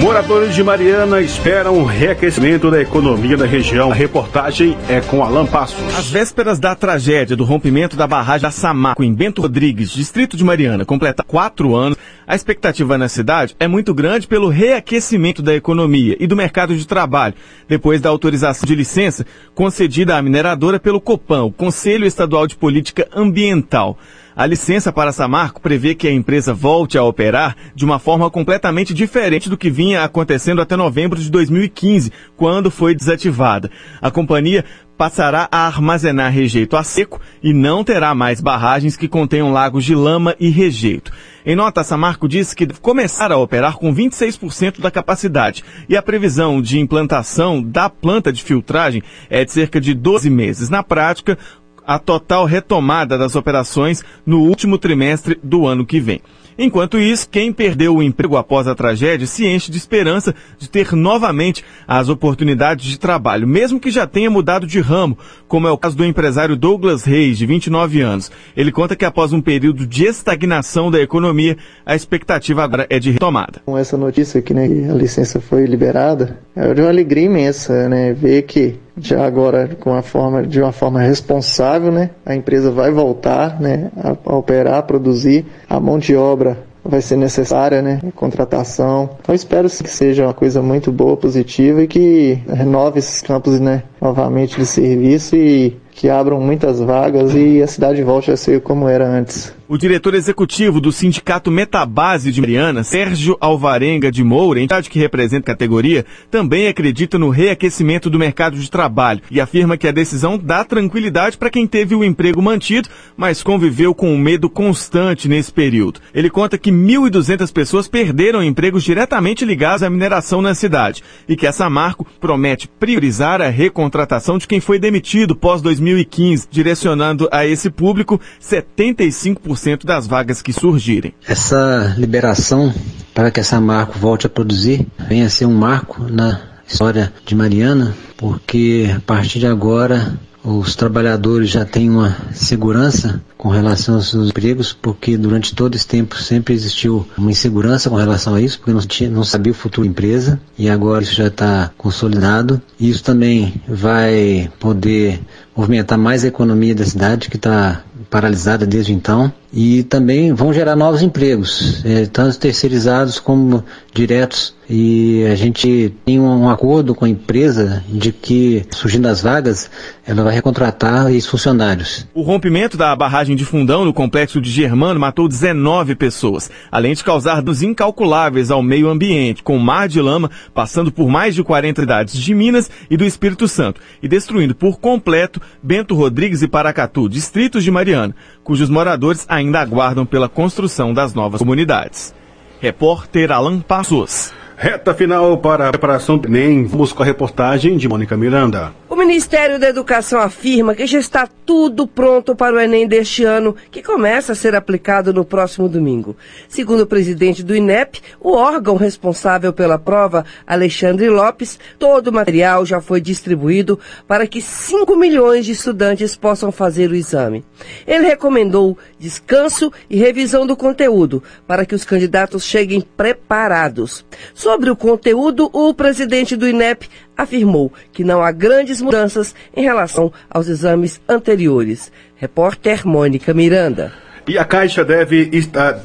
Moradores 0.01 0.55
de 0.55 0.63
Mariana 0.63 1.21
esperam 1.21 1.77
um 1.77 1.83
reaquecimento 1.83 2.71
da 2.71 2.81
economia 2.81 3.37
da 3.37 3.45
região. 3.45 3.91
A 3.91 3.93
reportagem 3.93 4.75
é 4.89 4.99
com 4.99 5.23
Alan 5.23 5.45
Passos. 5.45 5.77
Às 5.95 6.09
vésperas 6.09 6.59
da 6.59 6.75
tragédia 6.75 7.35
do 7.35 7.43
rompimento 7.43 7.95
da 7.95 8.07
barragem 8.07 8.41
da 8.41 8.51
Samaco 8.51 9.03
em 9.03 9.13
Bento 9.13 9.43
Rodrigues, 9.43 9.91
distrito 9.91 10.35
de 10.35 10.43
Mariana, 10.43 10.85
completa 10.85 11.23
quatro 11.23 11.75
anos, 11.75 11.97
a 12.27 12.35
expectativa 12.35 12.97
na 12.97 13.07
cidade 13.07 13.55
é 13.59 13.67
muito 13.67 13.93
grande 13.93 14.27
pelo 14.27 14.49
reaquecimento 14.49 15.41
da 15.41 15.55
economia 15.55 16.17
e 16.19 16.25
do 16.25 16.35
mercado 16.35 16.75
de 16.75 16.87
trabalho, 16.87 17.35
depois 17.67 18.01
da 18.01 18.09
autorização 18.09 18.65
de 18.65 18.75
licença 18.75 19.25
concedida 19.53 20.17
à 20.17 20.21
mineradora 20.21 20.79
pelo 20.79 20.99
COPAN, 20.99 21.43
o 21.43 21.51
Conselho 21.51 22.05
Estadual 22.05 22.47
de 22.47 22.55
Política 22.55 23.07
Ambiental. 23.15 23.97
A 24.35 24.45
licença 24.45 24.91
para 24.91 25.13
Samarco 25.13 25.61
prevê 25.61 25.95
que 25.95 26.09
a 26.09 26.11
empresa 26.11 26.53
volte 26.53 26.97
a 26.97 27.03
operar 27.03 27.55
de 27.73 27.85
uma 27.85 27.97
forma 27.97 28.29
completamente 28.29 28.93
diferente 28.93 29.49
do 29.49 29.57
que 29.57 29.69
vinha 29.69 30.03
acontecendo 30.03 30.61
até 30.61 30.75
novembro 30.75 31.17
de 31.17 31.31
2015, 31.31 32.11
quando 32.35 32.69
foi 32.69 32.93
desativada. 32.93 33.71
A 34.01 34.11
companhia 34.11 34.65
passará 34.97 35.47
a 35.49 35.65
armazenar 35.65 36.33
rejeito 36.33 36.75
a 36.75 36.83
seco 36.83 37.21
e 37.41 37.53
não 37.53 37.81
terá 37.81 38.13
mais 38.13 38.41
barragens 38.41 38.97
que 38.97 39.07
contenham 39.07 39.53
lagos 39.53 39.85
de 39.85 39.95
lama 39.95 40.35
e 40.37 40.49
rejeito. 40.49 41.13
Em 41.45 41.55
nota, 41.55 41.83
Samarco 41.83 42.27
disse 42.27 42.55
que 42.55 42.67
começar 42.79 43.31
a 43.31 43.37
operar 43.37 43.77
com 43.77 43.93
26% 43.93 44.81
da 44.81 44.91
capacidade 44.91 45.63
e 45.87 45.95
a 45.95 46.01
previsão 46.01 46.61
de 46.61 46.77
implantação 46.77 47.61
da 47.61 47.89
planta 47.89 48.33
de 48.33 48.43
filtragem 48.43 49.01
é 49.29 49.45
de 49.45 49.51
cerca 49.53 49.79
de 49.79 49.93
12 49.93 50.29
meses. 50.29 50.69
Na 50.69 50.83
prática, 50.83 51.37
a 51.85 51.99
total 51.99 52.45
retomada 52.45 53.17
das 53.17 53.35
operações 53.35 54.03
no 54.25 54.41
último 54.41 54.77
trimestre 54.77 55.39
do 55.43 55.67
ano 55.67 55.85
que 55.85 55.99
vem. 55.99 56.21
Enquanto 56.57 56.97
isso, 56.97 57.27
quem 57.29 57.51
perdeu 57.51 57.97
o 57.97 58.03
emprego 58.03 58.37
após 58.37 58.65
a 58.65 58.73
tragédia 58.73 59.27
se 59.27 59.45
enche 59.45 59.69
de 59.69 59.77
esperança 59.77 60.33
de 60.57 60.69
ter 60.69 60.93
novamente 60.93 61.65
as 61.85 62.07
oportunidades 62.07 62.85
de 62.85 62.97
trabalho, 62.97 63.45
mesmo 63.45 63.79
que 63.79 63.91
já 63.91 64.07
tenha 64.07 64.31
mudado 64.31 64.65
de 64.65 64.79
ramo, 64.79 65.17
como 65.49 65.67
é 65.67 65.71
o 65.71 65.77
caso 65.77 65.97
do 65.97 66.05
empresário 66.05 66.55
Douglas 66.55 67.03
Reis, 67.03 67.37
de 67.37 67.45
29 67.45 67.99
anos. 67.99 68.31
Ele 68.55 68.71
conta 68.71 68.95
que 68.95 69.03
após 69.03 69.33
um 69.33 69.41
período 69.41 69.85
de 69.85 70.05
estagnação 70.05 70.89
da 70.89 71.01
economia, 71.01 71.57
a 71.85 71.93
expectativa 71.93 72.63
agora 72.63 72.87
é 72.89 72.99
de 72.99 73.11
retomada. 73.11 73.61
Com 73.65 73.77
essa 73.77 73.97
notícia 73.97 74.39
aqui, 74.39 74.53
né, 74.53 74.65
que 74.67 74.89
a 74.89 74.93
licença 74.93 75.41
foi 75.41 75.65
liberada, 75.65 76.39
é 76.55 76.73
de 76.73 76.79
uma 76.79 76.89
alegria 76.89 77.25
imensa, 77.25 77.89
né, 77.89 78.13
ver 78.13 78.43
que 78.43 78.75
já 78.97 79.25
agora 79.25 79.69
com 79.79 79.93
a 79.93 80.01
forma 80.01 80.45
de 80.45 80.61
uma 80.61 80.71
forma 80.71 81.01
responsável, 81.01 81.91
né? 81.91 82.11
A 82.25 82.35
empresa 82.35 82.71
vai 82.71 82.91
voltar, 82.91 83.59
né, 83.59 83.91
a, 83.97 84.15
a 84.31 84.35
operar, 84.35 84.75
a 84.75 84.83
produzir, 84.83 85.45
a 85.69 85.79
mão 85.79 85.97
de 85.99 86.15
obra 86.15 86.57
vai 86.87 87.01
ser 87.01 87.17
necessária, 87.17 87.81
né? 87.81 87.99
Contratação. 88.15 89.09
Então 89.19 89.33
espero 89.33 89.67
que 89.67 89.89
seja 89.89 90.23
uma 90.23 90.33
coisa 90.33 90.61
muito 90.61 90.91
boa, 90.91 91.17
positiva 91.17 91.81
e 91.81 91.87
que 91.87 92.39
renove 92.47 92.99
esses 92.99 93.21
campos, 93.21 93.59
né? 93.59 93.83
Novamente 93.99 94.57
de 94.57 94.65
serviço 94.65 95.35
e 95.35 95.75
que 95.91 96.09
abram 96.09 96.39
muitas 96.39 96.79
vagas 96.79 97.33
e 97.33 97.61
a 97.61 97.67
cidade 97.67 98.03
volte 98.03 98.29
a 98.29 98.37
ser 98.37 98.61
como 98.61 98.87
era 98.87 99.07
antes. 99.07 99.54
O 99.67 99.79
diretor 99.79 100.13
executivo 100.13 100.79
do 100.79 100.91
Sindicato 100.91 101.49
Metabase 101.49 102.31
de 102.31 102.39
Mariana, 102.39 102.83
Sérgio 102.83 103.35
Alvarenga 103.41 104.11
de 104.11 104.23
Moura, 104.23 104.61
entidade 104.61 104.91
que 104.91 104.99
representa 104.99 105.51
a 105.51 105.55
categoria, 105.55 106.05
também 106.29 106.67
acredita 106.67 107.17
no 107.17 107.29
reaquecimento 107.29 108.07
do 108.07 108.19
mercado 108.19 108.59
de 108.59 108.69
trabalho 108.69 109.23
e 109.31 109.41
afirma 109.41 109.75
que 109.75 109.87
a 109.87 109.91
decisão 109.91 110.37
dá 110.37 110.63
tranquilidade 110.63 111.35
para 111.35 111.49
quem 111.49 111.65
teve 111.65 111.95
o 111.95 112.03
emprego 112.03 112.43
mantido, 112.43 112.89
mas 113.17 113.41
conviveu 113.41 113.95
com 113.95 114.13
um 114.13 114.19
medo 114.19 114.51
constante 114.51 115.27
nesse 115.27 115.51
período. 115.51 115.99
Ele 116.13 116.29
conta 116.29 116.59
que 116.59 116.69
1.200 116.69 117.51
pessoas 117.51 117.87
perderam 117.87 118.43
empregos 118.43 118.83
diretamente 118.83 119.45
ligados 119.45 119.81
à 119.81 119.89
mineração 119.89 120.43
na 120.43 120.53
cidade 120.53 121.01
e 121.27 121.35
que 121.35 121.47
essa 121.47 121.67
marco 121.71 122.05
promete 122.19 122.67
priorizar 122.67 123.41
a 123.41 123.49
recontratação 123.49 124.37
de 124.37 124.47
quem 124.47 124.59
foi 124.59 124.77
demitido 124.77 125.35
pós 125.35 125.59
2015, 125.59 126.47
direcionando 126.51 127.27
a 127.31 127.47
esse 127.47 127.71
público 127.71 128.21
75% 128.39 129.54
das 129.85 130.07
vagas 130.07 130.41
que 130.41 130.53
surgirem. 130.53 131.13
Essa 131.27 131.95
liberação 131.97 132.73
para 133.13 133.31
que 133.31 133.39
essa 133.39 133.59
marco 133.59 133.97
volte 133.97 134.27
a 134.27 134.29
produzir 134.29 134.85
vem 135.07 135.23
a 135.23 135.29
ser 135.29 135.45
um 135.45 135.53
marco 135.53 136.03
na 136.03 136.41
história 136.67 137.13
de 137.25 137.35
Mariana, 137.35 137.95
porque 138.17 138.91
a 138.95 138.99
partir 138.99 139.39
de 139.39 139.47
agora 139.47 140.17
os 140.43 140.75
trabalhadores 140.75 141.49
já 141.49 141.65
têm 141.65 141.89
uma 141.89 142.15
segurança 142.33 143.21
com 143.45 143.51
relação 143.51 143.93
aos 143.93 144.09
seus 144.09 144.29
empregos, 144.29 144.73
porque 144.73 145.15
durante 145.15 145.53
todo 145.53 145.75
esse 145.75 145.85
tempo 145.85 146.17
sempre 146.17 146.55
existiu 146.55 147.07
uma 147.15 147.29
insegurança 147.29 147.91
com 147.91 147.95
relação 147.95 148.33
a 148.33 148.41
isso, 148.41 148.57
porque 148.57 148.73
não, 148.73 148.79
tinha, 148.79 149.07
não 149.07 149.23
sabia 149.23 149.51
o 149.51 149.55
futuro 149.55 149.85
da 149.85 149.91
empresa, 149.91 150.41
e 150.57 150.67
agora 150.67 151.03
isso 151.03 151.13
já 151.13 151.27
está 151.27 151.69
consolidado. 151.77 152.59
Isso 152.79 153.03
também 153.03 153.61
vai 153.67 154.49
poder 154.59 155.21
movimentar 155.55 155.95
mais 155.95 156.23
a 156.23 156.27
economia 156.27 156.73
da 156.73 156.83
cidade, 156.83 157.29
que 157.29 157.37
está 157.37 157.83
paralisada 158.09 158.65
desde 158.65 158.93
então, 158.93 159.31
e 159.53 159.83
também 159.83 160.33
vão 160.33 160.53
gerar 160.53 160.75
novos 160.75 161.01
empregos, 161.01 161.83
eh, 161.85 162.07
tanto 162.11 162.37
terceirizados 162.37 163.19
como 163.19 163.63
diretos. 163.93 164.53
E 164.69 165.25
a 165.31 165.35
gente 165.35 165.93
tem 166.03 166.19
um 166.19 166.49
acordo 166.49 166.93
com 166.93 167.05
a 167.05 167.09
empresa 167.09 167.83
de 167.87 168.11
que, 168.11 168.65
surgindo 168.71 169.07
as 169.07 169.21
vagas, 169.21 169.69
ela 170.05 170.23
vai 170.23 170.33
recontratar 170.33 171.09
esses 171.09 171.27
funcionários. 171.27 172.05
O 172.13 172.21
rompimento 172.21 172.75
da 172.75 172.95
barragem 172.95 173.34
de 173.35 173.45
fundão 173.45 173.83
no 173.83 173.93
complexo 173.93 174.39
de 174.39 174.49
Germano 174.49 174.99
matou 174.99 175.27
19 175.27 175.95
pessoas, 175.95 176.49
além 176.71 176.93
de 176.93 177.03
causar 177.03 177.41
danos 177.41 177.61
incalculáveis 177.61 178.51
ao 178.51 178.61
meio 178.61 178.89
ambiente, 178.89 179.43
com 179.43 179.57
mar 179.57 179.87
de 179.87 180.01
lama 180.01 180.29
passando 180.53 180.91
por 180.91 181.09
mais 181.09 181.35
de 181.35 181.43
40 181.43 181.81
cidades 181.81 182.15
de 182.15 182.33
Minas 182.33 182.69
e 182.89 182.97
do 182.97 183.05
Espírito 183.05 183.47
Santo, 183.47 183.81
e 184.01 184.07
destruindo 184.07 184.55
por 184.55 184.79
completo 184.79 185.41
Bento 185.61 185.95
Rodrigues 185.95 186.41
e 186.41 186.47
Paracatu, 186.47 187.07
distritos 187.07 187.63
de 187.63 187.71
Mariana, 187.71 188.15
cujos 188.43 188.69
moradores 188.69 189.25
ainda 189.29 189.59
aguardam 189.59 190.05
pela 190.05 190.29
construção 190.29 190.93
das 190.93 191.13
novas 191.13 191.39
comunidades. 191.39 192.13
Repórter 192.59 193.31
Alan 193.31 193.59
Passos. 193.59 194.33
Reta 194.57 194.93
final 194.93 195.37
para 195.37 195.67
a 195.67 195.71
preparação 195.71 196.17
do 196.17 196.29
Enem. 196.29 196.63
Vamos 196.63 196.93
com 196.93 197.03
a 197.03 197.05
reportagem 197.05 197.75
de 197.75 197.89
Mônica 197.89 198.15
Miranda. 198.15 198.71
O 198.87 198.95
Ministério 198.95 199.59
da 199.59 199.67
Educação 199.67 200.21
afirma 200.21 200.73
que 200.73 200.87
já 200.87 200.97
está 200.97 201.27
tudo 201.45 201.85
pronto 201.85 202.33
para 202.33 202.55
o 202.55 202.59
Enem 202.59 202.87
deste 202.87 203.25
ano, 203.25 203.53
que 203.69 203.83
começa 203.83 204.31
a 204.31 204.35
ser 204.35 204.55
aplicado 204.55 205.13
no 205.13 205.25
próximo 205.25 205.67
domingo. 205.67 206.15
Segundo 206.47 206.81
o 206.81 206.87
presidente 206.87 207.43
do 207.43 207.53
INEP, 207.53 208.01
o 208.21 208.31
órgão 208.31 208.77
responsável 208.77 209.51
pela 209.51 209.77
prova, 209.77 210.23
Alexandre 210.47 211.09
Lopes, 211.09 211.59
todo 211.77 212.07
o 212.07 212.13
material 212.13 212.65
já 212.65 212.79
foi 212.79 213.01
distribuído 213.01 213.77
para 214.07 214.25
que 214.25 214.41
5 214.41 214.95
milhões 214.95 215.45
de 215.45 215.51
estudantes 215.51 216.15
possam 216.15 216.49
fazer 216.49 216.89
o 216.89 216.95
exame. 216.95 217.43
Ele 217.85 218.07
recomendou 218.07 218.77
descanso 218.97 219.71
e 219.89 219.97
revisão 219.97 220.47
do 220.47 220.55
conteúdo 220.55 221.21
para 221.45 221.65
que 221.65 221.75
os 221.75 221.83
candidatos 221.83 222.45
cheguem 222.45 222.79
preparados. 222.79 224.05
Sobre 224.45 224.69
o 224.69 224.75
conteúdo, 224.75 225.49
o 225.51 225.73
presidente 225.73 226.35
do 226.35 226.47
INEP 226.47 226.87
afirmou 227.17 227.73
que 227.91 228.03
não 228.03 228.21
há 228.21 228.31
grandes 228.31 228.79
mudanças 228.79 229.33
em 229.57 229.63
relação 229.63 230.13
aos 230.29 230.47
exames 230.47 231.01
anteriores. 231.09 231.91
Repórter 232.15 232.85
Mônica 232.85 233.33
Miranda. 233.33 234.04
E 234.27 234.39
a 234.39 234.43
Caixa 234.43 234.83
deve, 234.83 235.29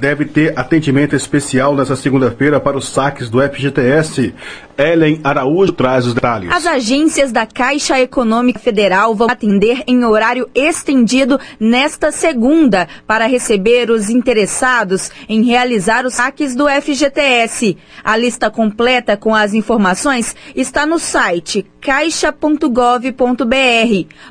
deve 0.00 0.24
ter 0.24 0.58
atendimento 0.58 1.14
especial 1.14 1.76
nessa 1.76 1.94
segunda-feira 1.94 2.58
para 2.58 2.78
os 2.78 2.88
saques 2.88 3.28
do 3.28 3.38
FGTS. 3.38 4.34
Ellen 4.78 5.20
Araújo 5.22 5.72
traz 5.72 6.06
os 6.06 6.14
detalhes. 6.14 6.50
As 6.50 6.64
agências 6.64 7.30
da 7.30 7.44
Caixa 7.44 8.00
Econômica 8.00 8.58
Federal 8.58 9.14
vão 9.14 9.28
atender 9.28 9.82
em 9.86 10.02
horário 10.06 10.48
estendido 10.54 11.38
nesta 11.58 12.10
segunda 12.10 12.88
para 13.06 13.26
receber 13.26 13.90
os 13.90 14.08
interessados 14.08 15.10
em 15.28 15.42
realizar 15.42 16.06
os 16.06 16.14
saques 16.14 16.56
do 16.56 16.66
FGTS. 16.66 17.76
A 18.02 18.16
lista 18.16 18.50
completa 18.50 19.18
com 19.18 19.34
as 19.34 19.52
informações 19.52 20.34
está 20.56 20.86
no 20.86 20.98
site 20.98 21.66
caixa.gov.br. 21.80 23.14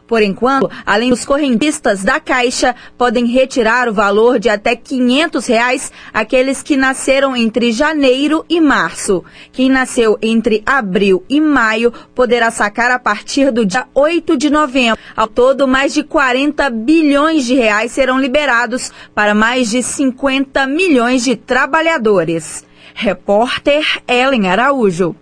Por 0.07 0.21
enquanto, 0.21 0.69
além 0.85 1.09
dos 1.09 1.25
correntistas 1.25 2.03
da 2.03 2.19
Caixa, 2.19 2.75
podem 2.97 3.25
retirar 3.25 3.87
o 3.87 3.93
valor 3.99 4.39
de 4.39 4.47
até 4.47 4.77
500 4.77 5.45
reais 5.45 5.91
aqueles 6.13 6.63
que 6.63 6.77
nasceram 6.77 7.35
entre 7.35 7.73
janeiro 7.73 8.45
e 8.47 8.61
março. 8.61 9.25
Quem 9.51 9.69
nasceu 9.69 10.17
entre 10.21 10.63
abril 10.65 11.21
e 11.29 11.41
maio 11.41 11.91
poderá 12.15 12.49
sacar 12.49 12.91
a 12.91 12.97
partir 12.97 13.51
do 13.51 13.65
dia 13.65 13.87
8 13.93 14.37
de 14.37 14.49
novembro. 14.49 14.97
Ao 15.17 15.27
todo, 15.27 15.67
mais 15.67 15.93
de 15.93 16.01
40 16.01 16.69
bilhões 16.69 17.43
de 17.43 17.55
reais 17.55 17.91
serão 17.91 18.17
liberados 18.17 18.89
para 19.13 19.35
mais 19.35 19.69
de 19.69 19.83
50 19.83 20.65
milhões 20.65 21.21
de 21.21 21.35
trabalhadores. 21.35 22.63
Repórter 22.95 24.01
Ellen 24.07 24.47
Araújo. 24.47 25.13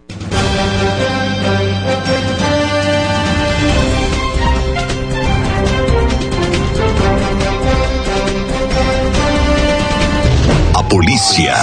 Polícia. 10.90 11.54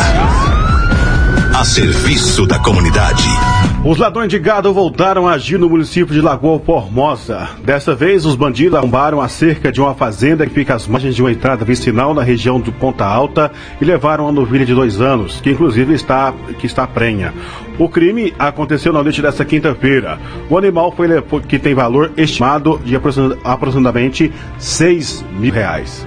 A 1.54 1.64
serviço 1.64 2.46
da 2.46 2.58
comunidade. 2.58 3.24
Os 3.84 3.96
ladrões 3.96 4.28
de 4.28 4.38
gado 4.38 4.72
voltaram 4.72 5.26
a 5.26 5.32
agir 5.32 5.58
no 5.58 5.68
município 5.68 6.14
de 6.14 6.20
Lagoa 6.20 6.60
Formosa. 6.60 7.48
Dessa 7.64 7.94
vez, 7.94 8.26
os 8.26 8.34
bandidos 8.34 8.76
arrombaram 8.76 9.20
a 9.20 9.28
cerca 9.28 9.72
de 9.72 9.80
uma 9.80 9.94
fazenda 9.94 10.46
que 10.46 10.52
fica 10.52 10.74
às 10.74 10.86
margens 10.86 11.14
de 11.14 11.22
uma 11.22 11.32
entrada 11.32 11.64
vicinal 11.64 12.12
na 12.12 12.22
região 12.22 12.60
de 12.60 12.70
Ponta 12.70 13.04
Alta 13.06 13.50
e 13.80 13.84
levaram 13.84 14.24
uma 14.24 14.32
novilha 14.32 14.66
de 14.66 14.74
dois 14.74 15.00
anos, 15.00 15.40
que 15.40 15.50
inclusive 15.50 15.94
está, 15.94 16.34
que 16.58 16.66
está 16.66 16.86
prenha. 16.86 17.32
O 17.78 17.88
crime 17.88 18.34
aconteceu 18.38 18.92
na 18.92 19.02
noite 19.02 19.22
desta 19.22 19.44
quinta-feira. 19.44 20.18
O 20.50 20.58
animal 20.58 20.92
foi 20.92 21.08
que 21.48 21.58
tem 21.58 21.74
valor 21.74 22.12
estimado 22.16 22.80
de 22.84 22.94
aproximadamente 23.44 24.30
6 24.58 25.24
mil 25.38 25.52
reais. 25.52 26.06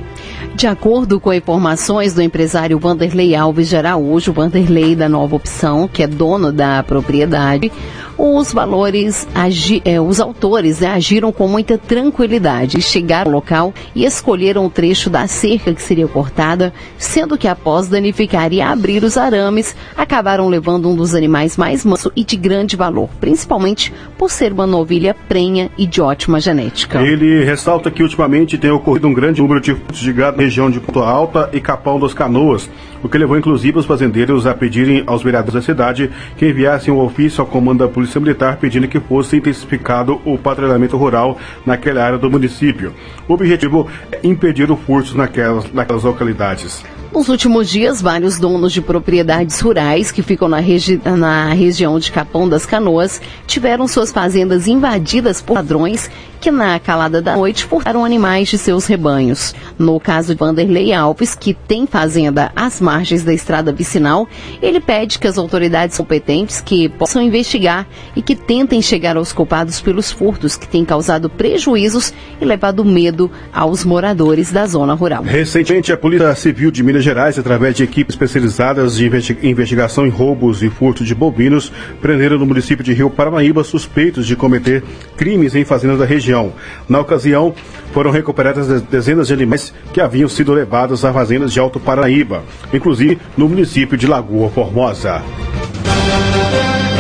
De 0.58 0.66
acordo 0.66 1.20
com 1.20 1.32
informações 1.32 2.16
do 2.16 2.22
empresário 2.24 2.80
Vanderlei 2.80 3.36
Alves 3.36 3.70
de 3.70 3.78
Araújo, 3.78 4.34
Vanderlei 4.34 4.96
da 4.96 5.08
Nova 5.08 5.36
Opção, 5.36 5.88
que 5.88 6.02
é 6.02 6.08
dono 6.08 6.52
da 6.52 6.82
propriedade, 6.82 7.72
os 8.18 8.52
valores, 8.52 9.28
agi, 9.34 9.82
é, 9.86 10.02
os 10.02 10.20
autores 10.20 10.80
né, 10.80 10.88
agiram 10.88 11.32
com 11.32 11.48
muita 11.48 11.78
tranquilidade, 11.78 12.82
chegaram 12.82 13.32
ao 13.32 13.38
local 13.38 13.74
e 13.94 14.06
escolheram 14.06 14.66
o 14.66 14.70
trecho 14.70 15.10
da 15.10 15.28
cerca 15.28 15.74
que 15.74 15.82
seria 15.82 16.08
cortada, 16.08 16.74
sendo 16.98 17.38
que 17.38 17.48
após 17.48 17.88
danificar 17.88 18.52
e 18.52 18.62
abrir 18.62 19.04
os 19.04 19.18
arames, 19.18 19.76
acabaram 19.96 20.50
levando 20.50 20.90
um 20.90 20.96
dos 20.96 21.14
animais 21.14 21.58
mais 21.58 21.86
manso 21.86 22.12
e 22.16 22.24
de 22.24 22.36
grande 22.36 22.76
valor, 22.76 23.10
principalmente 23.20 23.94
por 24.18 24.32
ser 24.32 24.52
uma 24.52 24.66
novilha 24.66 25.16
prenha 25.28 25.70
e 25.78 25.86
de 25.86 26.02
ótima 26.02 26.40
genética. 26.40 27.02
Ele 27.02 27.44
ressalta 27.44 27.92
que 27.92 28.02
ultimamente 28.02 28.58
tem 28.58 28.72
ocorrido 28.72 29.08
um 29.08 29.14
grande 29.14 29.42
número 29.42 29.62
de 29.62 29.76
furtos 29.76 30.00
de 30.00 30.14
gado 30.14 30.38
na 30.38 30.44
região 30.44 30.72
de 30.72 30.80
Ponto 30.80 31.00
Alta 31.00 31.50
e 31.54 31.60
Capão 31.60 32.00
das 32.00 32.14
Canoas, 32.14 32.70
o 33.04 33.10
que 33.10 33.18
levou 33.18 33.38
inclusive 33.38 33.78
os 33.78 33.86
fazendeiros 33.86 34.46
a 34.46 34.54
pedirem 34.54 35.04
aos 35.06 35.24
vereadores 35.24 35.54
da 35.54 35.62
cidade 35.62 36.10
que 36.38 36.48
enviassem 36.48 36.94
um 36.94 37.00
ofício 37.00 37.42
ao 37.42 37.48
comando 37.48 37.80
da 37.80 37.88
Polícia 37.88 38.20
Militar 38.20 38.58
pedindo 38.58 38.88
que 38.88 39.00
fosse 39.00 39.38
intensificado 39.38 40.22
o 40.26 40.38
patrulhamento 40.38 40.98
rural 40.98 41.38
naquela 41.66 42.04
área 42.04 42.18
do 42.18 42.30
município. 42.30 42.94
O 43.28 43.34
objetivo 43.34 43.88
é 44.12 44.20
impedir 44.24 44.70
o 44.72 44.78
furto 44.78 45.18
naquelas, 45.18 45.72
naquelas 45.72 46.04
localidades. 46.04 46.84
Nos 47.14 47.30
últimos 47.30 47.70
dias, 47.70 48.02
vários 48.02 48.38
donos 48.38 48.72
de 48.74 48.82
propriedades 48.82 49.60
rurais 49.60 50.12
que 50.12 50.22
ficam 50.22 50.48
na, 50.48 50.60
regi 50.60 51.02
na 51.04 51.54
região 51.54 51.98
de 51.98 52.12
Capão 52.12 52.48
das 52.48 52.66
Canoas 52.66 53.22
tiveram 53.48 53.88
suas 53.88 54.12
fazendas 54.12 54.68
invadidas 54.68 55.42
por 55.42 55.56
ladrões 55.56 56.10
que, 56.40 56.52
na 56.52 56.80
calada 56.80 57.22
da 57.22 57.36
noite, 57.36 57.66
furtaram 57.66 58.06
animais 58.06 58.50
de 58.50 58.58
seus 58.58 58.86
rebanhos. 58.86 59.56
No 59.78 60.00
caso 60.00 60.34
de 60.34 60.40
Vanderlei 60.40 60.94
Alves, 60.94 61.34
que 61.34 61.54
tem 61.54 61.88
fazenda 61.88 62.52
às 62.56 62.80
margens 62.80 63.24
da 63.24 63.34
estrada 63.34 63.72
vicinal, 63.72 64.28
ele 64.62 64.80
pede 64.80 65.18
que 65.18 65.28
as 65.28 65.38
autoridades 65.38 65.98
competentes 65.98 66.62
que 66.62 66.90
possam 66.90 67.22
investigar 67.22 67.88
e 68.16 68.22
que 68.22 68.36
tentem 68.36 68.82
chegar 68.82 69.18
aos 69.18 69.34
culpados 69.34 69.82
pelos 69.82 70.12
furtos 70.12 70.56
que 70.56 70.68
têm 70.68 70.86
causado 70.86 71.30
prejuízos 71.30 72.14
e 72.40 72.46
levado 72.46 72.86
medo 72.86 73.32
aos 73.52 73.84
moradores 73.84 74.52
da 74.52 74.68
zona 74.68 74.94
rural. 74.94 75.24
Recentemente, 75.24 75.92
a 75.92 75.98
Polícia 75.98 76.36
Civil 76.36 76.70
de 76.70 76.84
Minas 76.84 76.97
Gerais, 77.04 77.38
através 77.38 77.76
de 77.76 77.84
equipes 77.84 78.14
especializadas 78.14 78.98
de 78.98 79.06
investigação 79.44 80.06
em 80.06 80.10
roubos 80.10 80.64
e 80.64 80.70
furto 80.70 81.04
de 81.04 81.14
bovinos, 81.14 81.72
prenderam 82.02 82.38
no 82.38 82.46
município 82.46 82.84
de 82.84 82.94
Rio 82.94 83.10
Paranaíba 83.10 83.64
suspeitos 83.64 84.26
de 84.26 84.36
cometer 84.36 84.84
crimes 85.16 85.56
em 85.56 85.66
fazendas 85.66 86.00
da 86.00 86.06
região. 86.06 86.54
Na 86.88 87.00
ocasião, 87.00 87.54
foram 87.94 88.12
recuperadas 88.12 88.82
dezenas 88.84 89.28
de 89.28 89.34
animais 89.34 89.74
que 89.94 90.02
haviam 90.02 90.30
sido 90.30 90.54
levados 90.54 91.04
a 91.04 91.14
fazendas 91.14 91.52
de 91.52 91.60
Alto 91.60 91.80
Paranaíba, 91.80 92.44
inclusive 92.74 93.18
no 93.36 93.48
município 93.48 93.98
de 93.98 94.08
Lagoa 94.08 94.50
Formosa. 94.50 95.22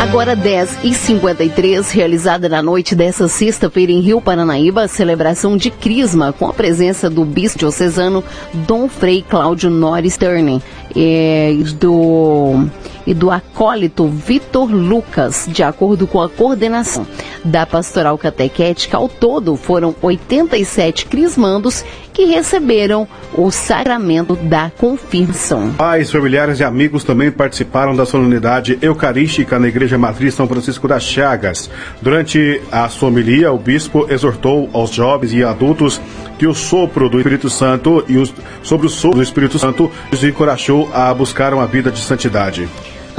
Agora 0.07 0.37
10 0.37 0.85
e 0.85 0.93
53 0.93 1.91
realizada 1.91 2.47
na 2.47 2.63
noite 2.63 2.95
dessa 2.95 3.27
sexta-feira 3.27 3.91
em 3.91 3.99
Rio 3.99 4.21
Paranaíba, 4.21 4.87
celebração 4.87 5.57
de 5.57 5.69
Crisma, 5.69 6.31
com 6.31 6.47
a 6.47 6.53
presença 6.53 7.09
do 7.09 7.25
bispo 7.25 7.59
diocesano 7.59 8.23
Dom 8.53 8.87
Frei 8.87 9.21
Cláudio 9.21 9.69
Norris 9.69 10.15
Turner 10.17 10.61
e 10.95 11.63
do, 11.79 12.67
e 13.05 13.13
do 13.13 13.31
acólito 13.31 14.07
Vitor 14.07 14.71
Lucas, 14.71 15.47
de 15.47 15.63
acordo 15.63 16.07
com 16.07 16.21
a 16.21 16.29
coordenação 16.29 17.05
da 17.43 17.65
Pastoral 17.65 18.17
Catequética. 18.17 18.97
Ao 18.97 19.07
todo, 19.07 19.55
foram 19.55 19.95
87 20.01 21.05
crismandos 21.05 21.83
que 22.17 22.25
receberam 22.25 23.07
o 23.33 23.51
sacramento 23.51 24.35
da 24.35 24.71
confirmação. 24.75 25.71
Pais, 25.73 26.11
familiares 26.11 26.59
e 26.59 26.63
amigos 26.63 27.03
também 27.03 27.31
participaram 27.31 27.95
da 27.95 28.07
solenidade 28.07 28.77
eucarística 28.81 29.59
na 29.59 29.67
Igreja 29.67 29.99
Matriz 29.99 30.33
São 30.33 30.47
Francisco 30.47 30.87
das 30.87 31.03
Chagas. 31.03 31.69
Durante 32.01 32.59
a 32.71 32.89
sua 32.89 33.09
homilia, 33.09 33.51
o 33.53 33.57
bispo 33.59 34.07
exortou 34.09 34.67
aos 34.73 34.91
jovens 34.91 35.31
e 35.31 35.43
adultos 35.43 36.01
que 36.37 36.47
o 36.47 36.53
sopro 36.53 37.09
do 37.09 37.17
Espírito 37.17 37.49
Santo 37.49 38.03
e 38.07 38.17
os, 38.17 38.33
sobre 38.63 38.87
o 38.87 38.89
sopro 38.89 39.17
do 39.17 39.23
Espírito 39.23 39.57
Santo 39.57 39.91
os 40.11 40.23
encorajou 40.23 40.89
a 40.93 41.13
buscar 41.13 41.53
uma 41.53 41.67
vida 41.67 41.91
de 41.91 41.99
santidade. 41.99 42.69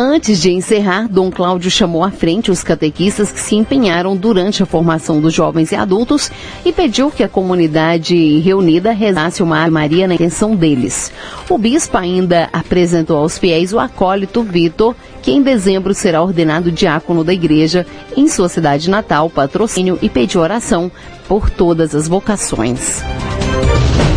Antes 0.01 0.41
de 0.41 0.53
encerrar, 0.53 1.09
Dom 1.09 1.29
Cláudio 1.29 1.69
chamou 1.73 2.05
à 2.05 2.11
frente 2.13 2.53
os 2.53 2.63
catequistas 2.63 3.33
que 3.33 3.41
se 3.41 3.57
empenharam 3.57 4.17
durante 4.17 4.63
a 4.63 4.67
formação 4.67 5.21
dos 5.21 5.35
jovens 5.35 5.73
e 5.73 5.75
adultos 5.75 6.31
e 6.65 6.71
pediu 6.71 7.11
que 7.11 7.25
a 7.25 7.29
comunidade 7.29 8.39
reunida 8.39 8.93
rezasse 8.93 9.43
uma 9.43 9.69
Maria 9.69 10.07
na 10.07 10.15
intenção 10.15 10.55
deles. 10.55 11.11
O 11.51 11.59
bispo 11.59 11.99
ainda 11.99 12.49
apresentou 12.53 13.17
aos 13.17 13.39
fiéis 13.39 13.73
o 13.73 13.81
acólito 13.81 14.45
Vitor, 14.45 14.95
que 15.21 15.33
em 15.33 15.43
dezembro 15.43 15.93
será 15.93 16.23
ordenado 16.23 16.71
diácono 16.71 17.25
da 17.25 17.35
igreja 17.35 17.85
em 18.17 18.29
sua 18.29 18.49
cidade 18.49 18.89
natal, 18.89 19.29
patrocínio 19.29 19.99
e 20.01 20.09
pediu 20.09 20.43
oração 20.43 20.93
por 21.27 21.51
todas 21.51 21.93
as 21.97 22.07
vocações. 22.07 23.03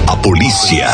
A 0.08 0.16
polícia 0.18 0.88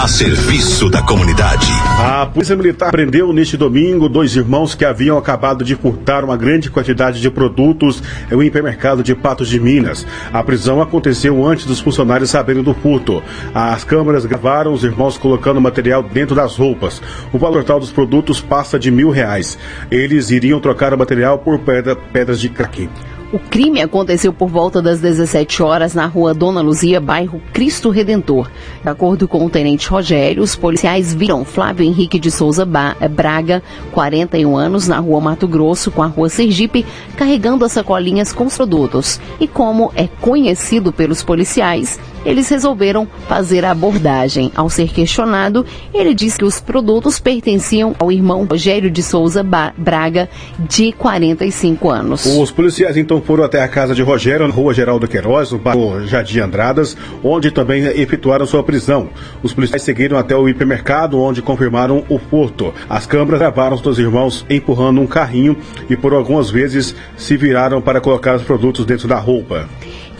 a 0.00 0.06
serviço 0.06 0.88
da 0.88 1.02
comunidade. 1.02 1.66
A 1.98 2.24
Polícia 2.24 2.54
Militar 2.54 2.92
prendeu 2.92 3.32
neste 3.32 3.56
domingo 3.56 4.08
dois 4.08 4.36
irmãos 4.36 4.72
que 4.72 4.84
haviam 4.84 5.18
acabado 5.18 5.64
de 5.64 5.74
furtar 5.74 6.24
uma 6.24 6.36
grande 6.36 6.70
quantidade 6.70 7.20
de 7.20 7.28
produtos 7.28 8.00
em 8.30 8.36
um 8.36 8.42
hipermercado 8.42 9.02
de 9.02 9.12
Patos 9.16 9.48
de 9.48 9.58
Minas. 9.58 10.06
A 10.32 10.40
prisão 10.44 10.80
aconteceu 10.80 11.44
antes 11.44 11.66
dos 11.66 11.80
funcionários 11.80 12.30
saberem 12.30 12.62
do 12.62 12.74
furto. 12.74 13.20
As 13.52 13.82
câmeras 13.82 14.24
gravaram 14.24 14.72
os 14.72 14.84
irmãos 14.84 15.18
colocando 15.18 15.60
material 15.60 16.04
dentro 16.04 16.36
das 16.36 16.56
roupas. 16.56 17.02
O 17.32 17.38
valor 17.38 17.64
total 17.64 17.80
dos 17.80 17.90
produtos 17.90 18.40
passa 18.40 18.78
de 18.78 18.92
mil 18.92 19.10
reais. 19.10 19.58
Eles 19.90 20.30
iriam 20.30 20.60
trocar 20.60 20.94
o 20.94 20.98
material 20.98 21.40
por 21.40 21.58
pedra, 21.58 21.96
pedras 21.96 22.38
de 22.38 22.48
crack. 22.48 22.88
O 23.30 23.38
crime 23.38 23.82
aconteceu 23.82 24.32
por 24.32 24.48
volta 24.48 24.80
das 24.80 25.02
17 25.02 25.62
horas 25.62 25.94
na 25.94 26.06
rua 26.06 26.32
Dona 26.32 26.62
Luzia, 26.62 26.98
bairro 26.98 27.42
Cristo 27.52 27.90
Redentor. 27.90 28.50
De 28.82 28.88
acordo 28.88 29.28
com 29.28 29.44
o 29.44 29.50
tenente 29.50 29.86
Rogério, 29.86 30.42
os 30.42 30.56
policiais 30.56 31.14
viram 31.14 31.44
Flávio 31.44 31.84
Henrique 31.84 32.18
de 32.18 32.30
Souza 32.30 32.64
Braga, 32.64 33.62
41 33.92 34.56
anos, 34.56 34.88
na 34.88 34.98
rua 34.98 35.20
Mato 35.20 35.46
Grosso, 35.46 35.90
com 35.90 36.02
a 36.02 36.06
rua 36.06 36.30
Sergipe, 36.30 36.86
carregando 37.18 37.66
as 37.66 37.72
sacolinhas 37.72 38.32
com 38.32 38.46
os 38.46 38.56
produtos. 38.56 39.20
E 39.38 39.46
como 39.46 39.92
é 39.94 40.08
conhecido 40.22 40.90
pelos 40.90 41.22
policiais, 41.22 42.00
eles 42.24 42.48
resolveram 42.48 43.06
fazer 43.26 43.64
a 43.64 43.70
abordagem. 43.70 44.50
Ao 44.54 44.68
ser 44.68 44.88
questionado, 44.88 45.64
ele 45.92 46.14
disse 46.14 46.38
que 46.38 46.44
os 46.44 46.60
produtos 46.60 47.18
pertenciam 47.18 47.94
ao 47.98 48.10
irmão 48.12 48.44
Rogério 48.44 48.90
de 48.90 49.02
Souza 49.02 49.44
Braga, 49.76 50.28
de 50.58 50.92
45 50.92 51.90
anos. 51.90 52.26
Os 52.26 52.50
policiais 52.50 52.96
então 52.96 53.20
foram 53.20 53.44
até 53.44 53.62
a 53.62 53.68
casa 53.68 53.94
de 53.94 54.02
Rogério, 54.02 54.46
na 54.46 54.54
rua 54.54 54.74
Geraldo 54.74 55.06
Queiroz, 55.06 55.52
no 55.52 55.58
bairro 55.58 56.06
Jardim 56.06 56.40
Andradas, 56.40 56.96
onde 57.22 57.50
também 57.50 57.84
efetuaram 57.84 58.46
sua 58.46 58.62
prisão. 58.62 59.08
Os 59.42 59.52
policiais 59.52 59.82
seguiram 59.82 60.18
até 60.18 60.36
o 60.36 60.48
hipermercado, 60.48 61.20
onde 61.20 61.42
confirmaram 61.42 62.04
o 62.08 62.18
furto. 62.18 62.72
As 62.88 63.06
câmeras 63.06 63.40
gravaram 63.40 63.76
os 63.76 63.80
dois 63.80 63.98
irmãos 63.98 64.44
empurrando 64.48 65.00
um 65.00 65.06
carrinho 65.06 65.56
e 65.88 65.96
por 65.96 66.12
algumas 66.12 66.50
vezes 66.50 66.94
se 67.16 67.36
viraram 67.36 67.80
para 67.80 68.00
colocar 68.00 68.36
os 68.36 68.42
produtos 68.42 68.84
dentro 68.84 69.08
da 69.08 69.18
roupa. 69.18 69.68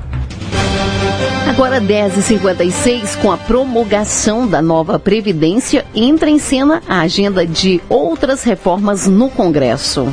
Agora 1.60 1.82
10h56, 1.82 3.18
com 3.22 3.30
a 3.30 3.38
promulgação 3.38 4.48
da 4.48 4.62
nova 4.62 4.98
Previdência, 4.98 5.86
entra 5.94 6.30
em 6.30 6.40
cena 6.40 6.82
a 6.88 7.02
agenda 7.02 7.46
de 7.46 7.82
outras 7.90 8.46
reformas 8.46 9.08
no 9.08 9.30
Congresso 9.30 10.08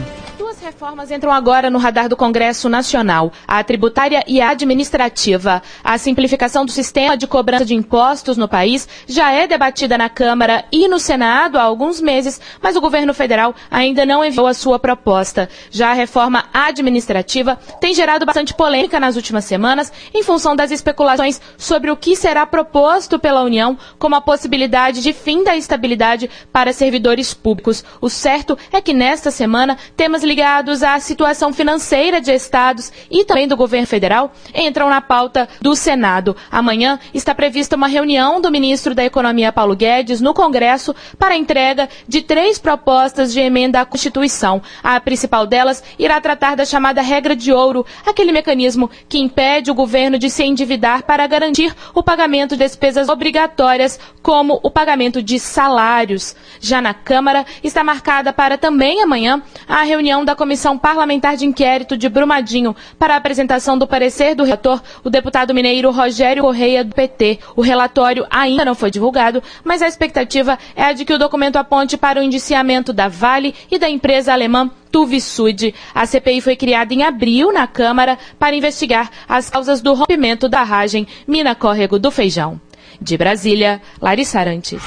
reformas 0.77 1.11
entram 1.11 1.33
agora 1.33 1.71
no 1.71 1.79
radar 1.79 2.07
do 2.07 2.19
Congresso 2.19 2.69
Nacional, 2.69 3.33
a 3.49 3.65
tributária 3.65 4.23
e 4.27 4.43
a 4.43 4.51
administrativa. 4.51 5.63
A 5.83 5.97
simplificação 5.97 6.67
do 6.67 6.71
sistema 6.71 7.17
de 7.17 7.27
cobrança 7.27 7.65
de 7.65 7.75
impostos 7.75 8.37
no 8.37 8.47
país 8.47 8.87
já 9.07 9.33
é 9.33 9.47
debatida 9.47 9.97
na 9.97 10.11
Câmara 10.11 10.67
e 10.71 10.87
no 10.87 10.99
Senado 10.99 11.57
há 11.57 11.63
alguns 11.63 11.99
meses, 11.99 12.39
mas 12.61 12.77
o 12.77 12.81
governo 12.83 13.15
federal 13.15 13.55
ainda 13.71 14.05
não 14.05 14.23
enviou 14.23 14.47
a 14.47 14.53
sua 14.53 14.79
proposta. 14.79 15.49
Já 15.71 15.93
a 15.93 15.95
reforma 15.95 16.45
administrativa 16.53 17.59
tem 17.81 17.95
gerado 17.95 18.27
bastante 18.27 18.53
polêmica 18.53 19.01
nas 19.01 19.17
últimas 19.17 19.47
semanas, 19.47 19.91
em 20.13 20.23
função 20.23 20.55
das 20.55 20.71
especulações 20.71 21.41
sobre 21.57 21.91
o 21.91 21.97
que 21.97 22.15
será 22.15 22.45
proposto 22.45 23.19
pela 23.19 23.43
União 23.43 23.79
como 23.99 24.15
a 24.15 24.21
possibilidade 24.21 25.01
de 25.01 25.15
fim 25.15 25.43
da 25.43 25.57
estabilidade 25.57 26.29
para 26.53 26.71
servidores 26.75 27.33
públicos. 27.33 27.83
O 27.99 28.11
certo 28.11 28.59
é 28.71 28.83
que 28.83 28.93
nesta 28.93 29.31
semana 29.31 29.79
temas 29.97 30.23
ligados 30.23 30.67
ligados 30.77 30.83
à 30.83 30.99
situação 31.01 31.53
financeira 31.53 32.21
de 32.21 32.33
estados 32.33 32.93
e 33.11 33.25
também 33.25 33.49
do 33.49 33.57
governo 33.57 33.87
federal 33.87 34.33
entram 34.55 34.89
na 34.89 35.01
pauta 35.01 35.49
do 35.61 35.75
Senado. 35.75 36.37
Amanhã 36.51 36.99
está 37.15 37.35
prevista 37.35 37.77
uma 37.77 37.87
reunião 37.89 38.41
do 38.41 38.51
ministro 38.51 38.95
da 38.95 39.05
Economia 39.05 39.53
Paulo 39.53 39.75
Guedes 39.75 40.21
no 40.21 40.35
Congresso 40.35 40.95
para 41.19 41.35
a 41.35 41.37
entrega 41.37 41.89
de 42.07 42.23
três 42.23 42.59
propostas 42.59 43.33
de 43.33 43.41
emenda 43.41 43.81
à 43.81 43.85
Constituição. 43.87 44.63
A 44.83 45.01
principal 45.01 45.47
delas 45.47 45.83
irá 45.99 46.21
tratar 46.21 46.57
da 46.57 46.65
chamada 46.65 47.01
regra 47.01 47.35
de 47.35 47.53
ouro, 47.53 47.87
aquele 48.05 48.33
mecanismo 48.33 48.91
que 49.09 49.19
impede 49.19 49.71
o 49.71 49.75
governo 49.75 50.19
de 50.19 50.29
se 50.29 50.43
endividar 50.45 51.05
para 51.05 51.27
garantir 51.27 51.75
o 51.95 52.03
pagamento 52.03 52.57
de 52.57 52.65
despesas 52.65 53.09
obrigatórias, 53.09 53.99
como 54.23 54.61
o 54.63 54.71
pagamento 54.71 55.23
de 55.23 55.39
salários. 55.39 56.35
Já 56.61 56.81
na 56.81 56.93
Câmara 56.93 57.47
está 57.63 57.85
marcada 57.85 58.33
para 58.33 58.59
também 58.59 59.03
amanhã 59.03 59.43
a 59.69 59.83
reunião 59.83 60.25
da 60.25 60.35
Comissão 60.35 60.56
Comissão 60.57 60.79
Parlamentar 60.79 61.37
de 61.37 61.45
Inquérito 61.45 61.99
de 61.99 62.09
Brumadinho 62.09 62.75
para 62.99 63.13
a 63.13 63.19
apresentação 63.19 63.77
do 63.77 63.87
parecer 63.87 64.35
do 64.35 64.43
relator, 64.43 64.81
o 65.05 65.11
deputado 65.11 65.53
mineiro 65.53 65.91
Rogério 65.91 66.43
Correia, 66.43 66.83
do 66.83 66.95
PT. 66.95 67.41
O 67.55 67.61
relatório 67.61 68.27
ainda 68.31 68.65
não 68.65 68.75
foi 68.75 68.91
divulgado, 68.91 69.43
mas 69.63 69.83
a 69.83 69.87
expectativa 69.87 70.59
é 70.75 70.83
a 70.85 70.95
de 70.95 71.05
que 71.05 71.13
o 71.13 71.19
documento 71.19 71.57
aponte 71.57 71.99
para 71.99 72.19
o 72.19 72.23
indiciamento 72.23 72.91
da 72.91 73.07
Vale 73.07 73.55
e 73.71 73.79
da 73.79 73.87
empresa 73.87 74.33
alemã 74.33 74.71
Tuvisud. 74.91 75.75
A 75.95 76.07
CPI 76.07 76.41
foi 76.41 76.57
criada 76.57 76.95
em 76.95 77.03
abril 77.03 77.53
na 77.53 77.67
Câmara 77.67 78.19
para 78.39 78.57
investigar 78.57 79.11
as 79.29 79.51
causas 79.51 79.83
do 79.83 79.93
rompimento 79.93 80.49
da 80.49 80.61
barragem 80.61 81.07
Mina 81.29 81.55
Córrego 81.55 81.99
do 81.99 82.11
Feijão. 82.11 82.59
De 82.99 83.19
Brasília, 83.19 83.83
Larissa 84.01 84.41
Arantes. 84.41 84.83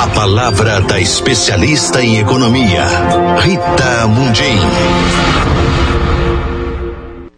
A 0.00 0.06
palavra 0.14 0.80
da 0.80 1.00
especialista 1.00 2.00
em 2.00 2.20
economia, 2.20 2.84
Rita 3.40 4.06
Mundim. 4.06 4.56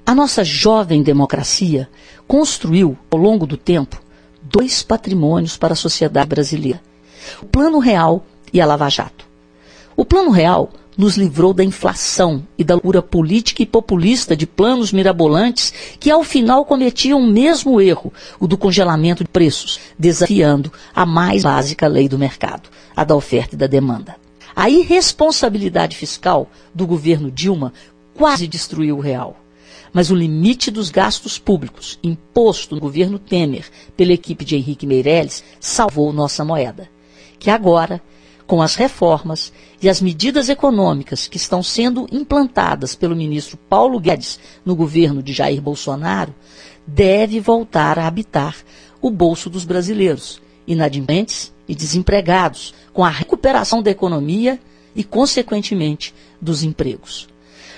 A 0.05 0.15
nossa 0.15 0.45
jovem 0.45 1.03
democracia 1.03 1.89
construiu, 2.29 2.99
ao 3.11 3.19
longo 3.19 3.47
do 3.47 3.57
tempo, 3.57 3.99
dois 4.43 4.83
patrimônios 4.83 5.57
para 5.57 5.73
a 5.73 5.77
sociedade 5.77 6.29
brasileira: 6.29 6.83
o 7.41 7.47
Plano 7.47 7.79
Real 7.79 8.27
e 8.53 8.61
a 8.61 8.67
Lava 8.67 8.91
Jato. 8.91 9.25
O 9.97 10.05
Plano 10.05 10.31
Real 10.31 10.69
nos 10.97 11.17
livrou 11.17 11.53
da 11.53 11.65
inflação 11.65 12.47
e 12.59 12.65
da 12.65 12.75
loucura 12.75 13.03
política 13.03 13.63
e 13.63 13.67
populista 13.67 14.37
de 14.37 14.47
planos 14.47 14.93
mirabolantes 14.93 15.73
que, 15.99 16.11
ao 16.11 16.23
final, 16.23 16.65
cometiam 16.65 17.21
o 17.21 17.27
mesmo 17.27 17.81
erro, 17.81 18.13
o 18.39 18.47
do 18.47 18.59
congelamento 18.59 19.25
de 19.25 19.31
preços, 19.31 19.79
desafiando 19.99 20.73
a 20.95 21.07
mais 21.07 21.43
básica 21.43 21.87
lei 21.87 22.09
do 22.09 22.19
mercado, 22.19 22.69
a 22.95 23.05
da 23.05 23.15
oferta 23.15 23.55
e 23.55 23.59
da 23.59 23.67
demanda. 23.67 24.17
A 24.55 24.69
irresponsabilidade 24.69 25.97
fiscal 25.97 26.51
do 26.75 26.87
governo 26.87 27.31
Dilma 27.31 27.73
quase 28.15 28.47
destruiu 28.47 28.99
o 28.99 29.01
real. 29.01 29.37
Mas 29.93 30.11
o 30.11 30.15
limite 30.15 30.71
dos 30.71 30.91
gastos 30.91 31.39
públicos, 31.39 31.99
imposto 32.03 32.75
no 32.75 32.81
governo 32.81 33.19
Temer 33.19 33.65
pela 33.97 34.13
equipe 34.13 34.45
de 34.45 34.55
Henrique 34.57 34.87
Meirelles, 34.87 35.43
salvou 35.59 36.13
nossa 36.13 36.45
moeda, 36.45 36.89
que 37.39 37.51
agora 37.51 38.01
com 38.51 38.61
as 38.61 38.75
reformas 38.75 39.53
e 39.81 39.89
as 39.89 40.01
medidas 40.01 40.49
econômicas 40.49 41.29
que 41.29 41.37
estão 41.37 41.63
sendo 41.63 42.09
implantadas 42.11 42.97
pelo 42.97 43.15
ministro 43.15 43.57
Paulo 43.57 44.01
Guedes 44.01 44.41
no 44.65 44.75
governo 44.75 45.23
de 45.23 45.33
Jair 45.33 45.63
Bolsonaro, 45.63 46.35
deve 46.85 47.39
voltar 47.39 47.97
a 47.97 48.09
habitar 48.09 48.57
o 49.01 49.09
bolso 49.09 49.49
dos 49.49 49.65
brasileiros, 49.65 50.43
inadimplentes 50.67 51.53
e 51.69 51.77
desempregados, 51.77 52.75
com 52.93 53.05
a 53.05 53.09
recuperação 53.09 53.81
da 53.81 53.93
economia 53.93 54.59
e, 54.97 55.05
consequentemente, 55.05 56.13
dos 56.41 56.65
empregos. 56.65 57.29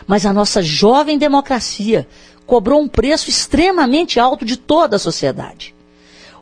Mas 0.06 0.24
a 0.24 0.32
nossa 0.32 0.62
jovem 0.62 1.18
democracia 1.18 2.08
cobrou 2.46 2.80
um 2.80 2.88
preço 2.88 3.28
extremamente 3.28 4.18
alto 4.18 4.42
de 4.42 4.56
toda 4.56 4.96
a 4.96 4.98
sociedade. 4.98 5.74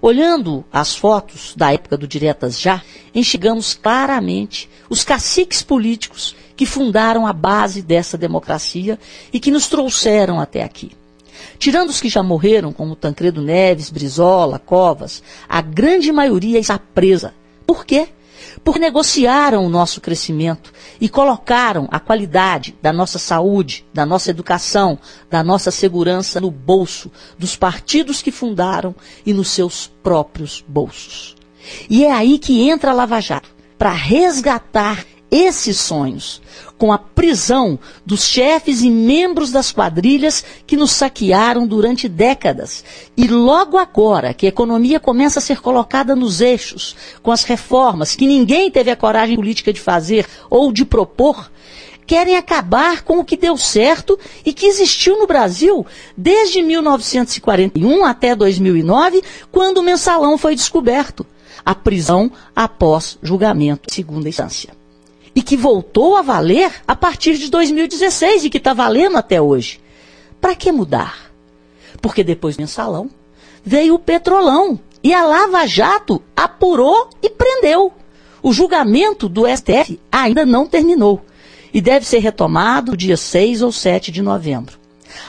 Olhando 0.02 0.64
as 0.72 0.94
fotos 0.94 1.54
da 1.54 1.72
época 1.72 1.96
do 1.96 2.08
Diretas 2.08 2.58
Já, 2.58 2.82
enxergamos 3.14 3.74
claramente 3.74 4.68
os 4.88 5.04
caciques 5.04 5.62
políticos 5.62 6.34
que 6.56 6.64
fundaram 6.64 7.26
a 7.26 7.32
base 7.32 7.82
dessa 7.82 8.16
democracia 8.16 8.98
e 9.32 9.38
que 9.38 9.50
nos 9.50 9.68
trouxeram 9.68 10.40
até 10.40 10.62
aqui. 10.62 10.92
Tirando 11.58 11.90
os 11.90 12.00
que 12.00 12.08
já 12.08 12.22
morreram, 12.22 12.72
como 12.72 12.96
Tancredo 12.96 13.42
Neves, 13.42 13.90
Brizola, 13.90 14.58
Covas, 14.58 15.22
a 15.46 15.60
grande 15.60 16.10
maioria 16.10 16.58
está 16.58 16.78
presa. 16.78 17.34
Por 17.66 17.84
quê? 17.84 18.08
Porque 18.64 18.78
negociaram 18.78 19.64
o 19.64 19.68
nosso 19.68 20.00
crescimento 20.00 20.72
e 21.00 21.08
colocaram 21.08 21.88
a 21.90 21.98
qualidade 21.98 22.76
da 22.82 22.92
nossa 22.92 23.18
saúde, 23.18 23.86
da 23.92 24.04
nossa 24.04 24.30
educação, 24.30 24.98
da 25.30 25.42
nossa 25.42 25.70
segurança 25.70 26.40
no 26.40 26.50
bolso 26.50 27.10
dos 27.38 27.56
partidos 27.56 28.22
que 28.22 28.30
fundaram 28.30 28.94
e 29.24 29.32
nos 29.32 29.48
seus 29.48 29.90
próprios 30.02 30.64
bolsos. 30.66 31.36
E 31.88 32.04
é 32.04 32.12
aí 32.12 32.38
que 32.38 32.68
entra 32.68 32.90
a 32.90 32.94
Lava 32.94 33.20
Jato 33.20 33.48
para 33.78 33.92
resgatar 33.92 35.04
esses 35.30 35.78
sonhos, 35.78 36.42
com 36.76 36.92
a 36.92 36.98
prisão 36.98 37.78
dos 38.04 38.24
chefes 38.24 38.82
e 38.82 38.90
membros 38.90 39.52
das 39.52 39.70
quadrilhas 39.70 40.44
que 40.66 40.76
nos 40.76 40.92
saquearam 40.92 41.66
durante 41.66 42.08
décadas. 42.08 42.82
E 43.16 43.28
logo 43.28 43.76
agora 43.76 44.34
que 44.34 44.46
a 44.46 44.48
economia 44.48 44.98
começa 44.98 45.38
a 45.38 45.42
ser 45.42 45.60
colocada 45.60 46.16
nos 46.16 46.40
eixos, 46.40 46.96
com 47.22 47.30
as 47.30 47.44
reformas 47.44 48.14
que 48.16 48.26
ninguém 48.26 48.70
teve 48.70 48.90
a 48.90 48.96
coragem 48.96 49.36
política 49.36 49.72
de 49.72 49.80
fazer 49.80 50.26
ou 50.48 50.72
de 50.72 50.84
propor, 50.84 51.50
querem 52.06 52.36
acabar 52.36 53.02
com 53.02 53.20
o 53.20 53.24
que 53.24 53.36
deu 53.36 53.56
certo 53.56 54.18
e 54.44 54.52
que 54.52 54.66
existiu 54.66 55.18
no 55.18 55.28
Brasil 55.28 55.86
desde 56.16 56.60
1941 56.60 58.04
até 58.04 58.34
2009, 58.34 59.22
quando 59.52 59.78
o 59.78 59.82
mensalão 59.82 60.36
foi 60.36 60.56
descoberto. 60.56 61.24
A 61.62 61.74
prisão 61.74 62.32
após 62.56 63.18
julgamento 63.22 63.92
segunda 63.92 64.28
instância 64.28 64.79
e 65.34 65.42
que 65.42 65.56
voltou 65.56 66.16
a 66.16 66.22
valer 66.22 66.72
a 66.86 66.96
partir 66.96 67.38
de 67.38 67.50
2016 67.50 68.44
e 68.44 68.50
que 68.50 68.58
está 68.58 68.74
valendo 68.74 69.16
até 69.16 69.40
hoje. 69.40 69.80
Para 70.40 70.54
que 70.54 70.72
mudar? 70.72 71.30
Porque 72.00 72.24
depois 72.24 72.56
do 72.56 72.60
mensalão 72.60 73.10
veio 73.64 73.94
o 73.94 73.98
petrolão 73.98 74.80
e 75.02 75.14
a 75.14 75.24
Lava 75.24 75.66
Jato 75.66 76.22
apurou 76.36 77.10
e 77.22 77.30
prendeu. 77.30 77.92
O 78.42 78.52
julgamento 78.52 79.28
do 79.28 79.44
STF 79.46 80.00
ainda 80.10 80.46
não 80.46 80.66
terminou 80.66 81.24
e 81.72 81.80
deve 81.80 82.06
ser 82.06 82.18
retomado 82.18 82.96
dia 82.96 83.16
6 83.16 83.62
ou 83.62 83.70
7 83.70 84.10
de 84.10 84.22
novembro. 84.22 84.78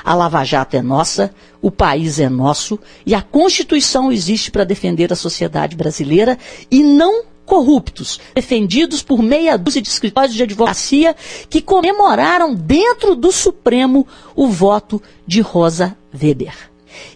A 0.04 0.14
Lava 0.14 0.44
Jato 0.44 0.76
é 0.76 0.82
nossa, 0.82 1.34
o 1.62 1.70
país 1.70 2.20
é 2.20 2.30
nosso 2.30 2.80
e 3.06 3.14
a 3.14 3.22
Constituição 3.22 4.12
existe 4.12 4.50
para 4.52 4.64
defender 4.64 5.12
a 5.12 5.16
sociedade 5.16 5.76
brasileira 5.76 6.38
e 6.70 6.84
não 6.84 7.24
corruptos, 7.52 8.18
defendidos 8.34 9.04
por 9.04 9.22
meia 9.22 9.58
dúzia 9.58 9.82
de 9.82 9.90
escritórios 9.90 10.34
de 10.34 10.42
advocacia 10.42 11.14
que 11.50 11.62
comemoraram 11.62 12.56
dentro 12.56 13.14
do 13.14 13.30
Supremo 13.30 14.08
o 14.34 14.48
voto 14.48 15.04
de 15.28 15.42
Rosa 15.42 15.98
Weber. 16.14 16.56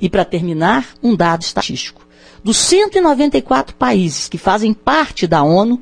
E 0.01 0.09
para 0.09 0.25
terminar, 0.25 0.89
um 1.01 1.15
dado 1.15 1.43
estatístico. 1.43 2.05
Dos 2.43 2.57
194 2.57 3.77
países 3.77 4.27
que 4.27 4.37
fazem 4.37 4.73
parte 4.73 5.25
da 5.25 5.41
ONU, 5.41 5.81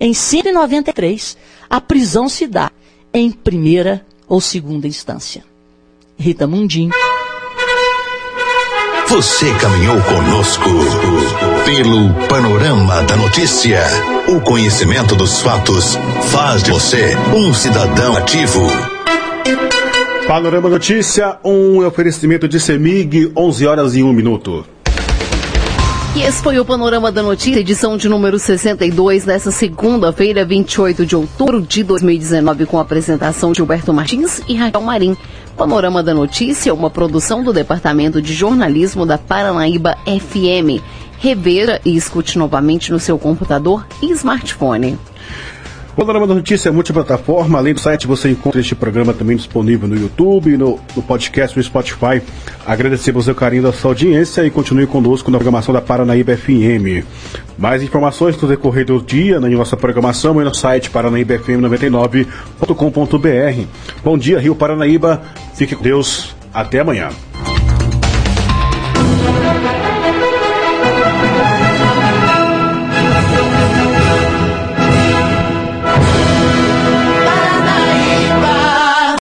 em 0.00 0.12
193, 0.12 1.36
a 1.70 1.80
prisão 1.80 2.28
se 2.28 2.48
dá 2.48 2.72
em 3.14 3.30
primeira 3.30 4.04
ou 4.26 4.40
segunda 4.40 4.88
instância. 4.88 5.44
Rita 6.18 6.48
Mundim. 6.48 6.90
Você 9.12 9.52
caminhou 9.56 10.00
conosco 10.00 10.70
pelo 11.66 12.14
panorama 12.28 13.02
da 13.02 13.14
notícia. 13.14 13.82
O 14.26 14.40
conhecimento 14.40 15.14
dos 15.14 15.42
fatos 15.42 15.98
faz 16.30 16.62
de 16.62 16.70
você 16.70 17.14
um 17.36 17.52
cidadão 17.52 18.16
ativo. 18.16 18.66
Panorama 20.26 20.70
Notícia, 20.70 21.38
um 21.44 21.84
oferecimento 21.84 22.48
de 22.48 22.58
Semig, 22.58 23.30
11 23.36 23.66
horas 23.66 23.94
e 23.94 24.02
1 24.02 24.10
minuto. 24.14 24.64
E 26.14 26.22
esse 26.22 26.42
foi 26.42 26.58
o 26.58 26.64
Panorama 26.64 27.10
da 27.10 27.22
Notícia, 27.22 27.60
edição 27.60 27.96
de 27.96 28.06
número 28.06 28.38
62, 28.38 29.24
nessa 29.24 29.50
segunda-feira, 29.50 30.44
28 30.44 31.06
de 31.06 31.16
outubro 31.16 31.60
de 31.60 31.82
2019, 31.82 32.66
com 32.66 32.78
a 32.78 32.82
apresentação 32.82 33.52
de 33.52 33.56
Gilberto 33.56 33.94
Martins 33.94 34.42
e 34.46 34.54
Raquel 34.54 34.82
Marim. 34.82 35.16
Panorama 35.56 36.02
da 36.02 36.14
Notícia, 36.14 36.74
uma 36.74 36.90
produção 36.90 37.44
do 37.44 37.52
Departamento 37.52 38.20
de 38.20 38.32
Jornalismo 38.32 39.06
da 39.06 39.18
Paranaíba 39.18 39.96
FM. 40.06 40.82
Reveja 41.18 41.80
e 41.84 41.94
escute 41.94 42.36
novamente 42.38 42.90
no 42.90 42.98
seu 42.98 43.18
computador 43.18 43.86
e 44.00 44.10
smartphone. 44.10 44.98
O 45.92 45.96
Panorama 45.96 46.26
da 46.26 46.34
Notícia 46.34 46.70
é 46.70 46.72
multiplataforma. 46.72 47.58
Além 47.58 47.74
do 47.74 47.80
site, 47.80 48.06
você 48.06 48.30
encontra 48.30 48.58
este 48.58 48.74
programa 48.74 49.12
também 49.12 49.36
disponível 49.36 49.86
no 49.86 49.94
YouTube, 49.94 50.56
no, 50.56 50.80
no 50.96 51.02
podcast, 51.02 51.54
no 51.54 51.62
Spotify. 51.62 52.22
Agradecemos 52.64 53.28
o 53.28 53.34
carinho 53.34 53.64
da 53.64 53.74
sua 53.74 53.90
audiência 53.90 54.42
e 54.42 54.50
continue 54.50 54.86
conosco 54.86 55.30
na 55.30 55.36
programação 55.36 55.74
da 55.74 55.82
Paranaíba 55.82 56.34
FM. 56.34 57.04
Mais 57.58 57.82
informações 57.82 58.40
no 58.40 58.48
decorrer 58.48 58.86
do 58.86 59.02
dia 59.02 59.38
na 59.38 59.50
nossa 59.50 59.76
programação 59.76 60.40
e 60.40 60.44
no 60.44 60.54
site 60.54 60.88
paranaíbafm99.com.br. 60.88 63.66
Bom 64.02 64.16
dia, 64.16 64.40
Rio 64.40 64.54
Paranaíba. 64.54 65.20
Fique 65.54 65.76
com 65.76 65.82
Deus. 65.82 66.34
Até 66.54 66.80
amanhã. 66.80 67.10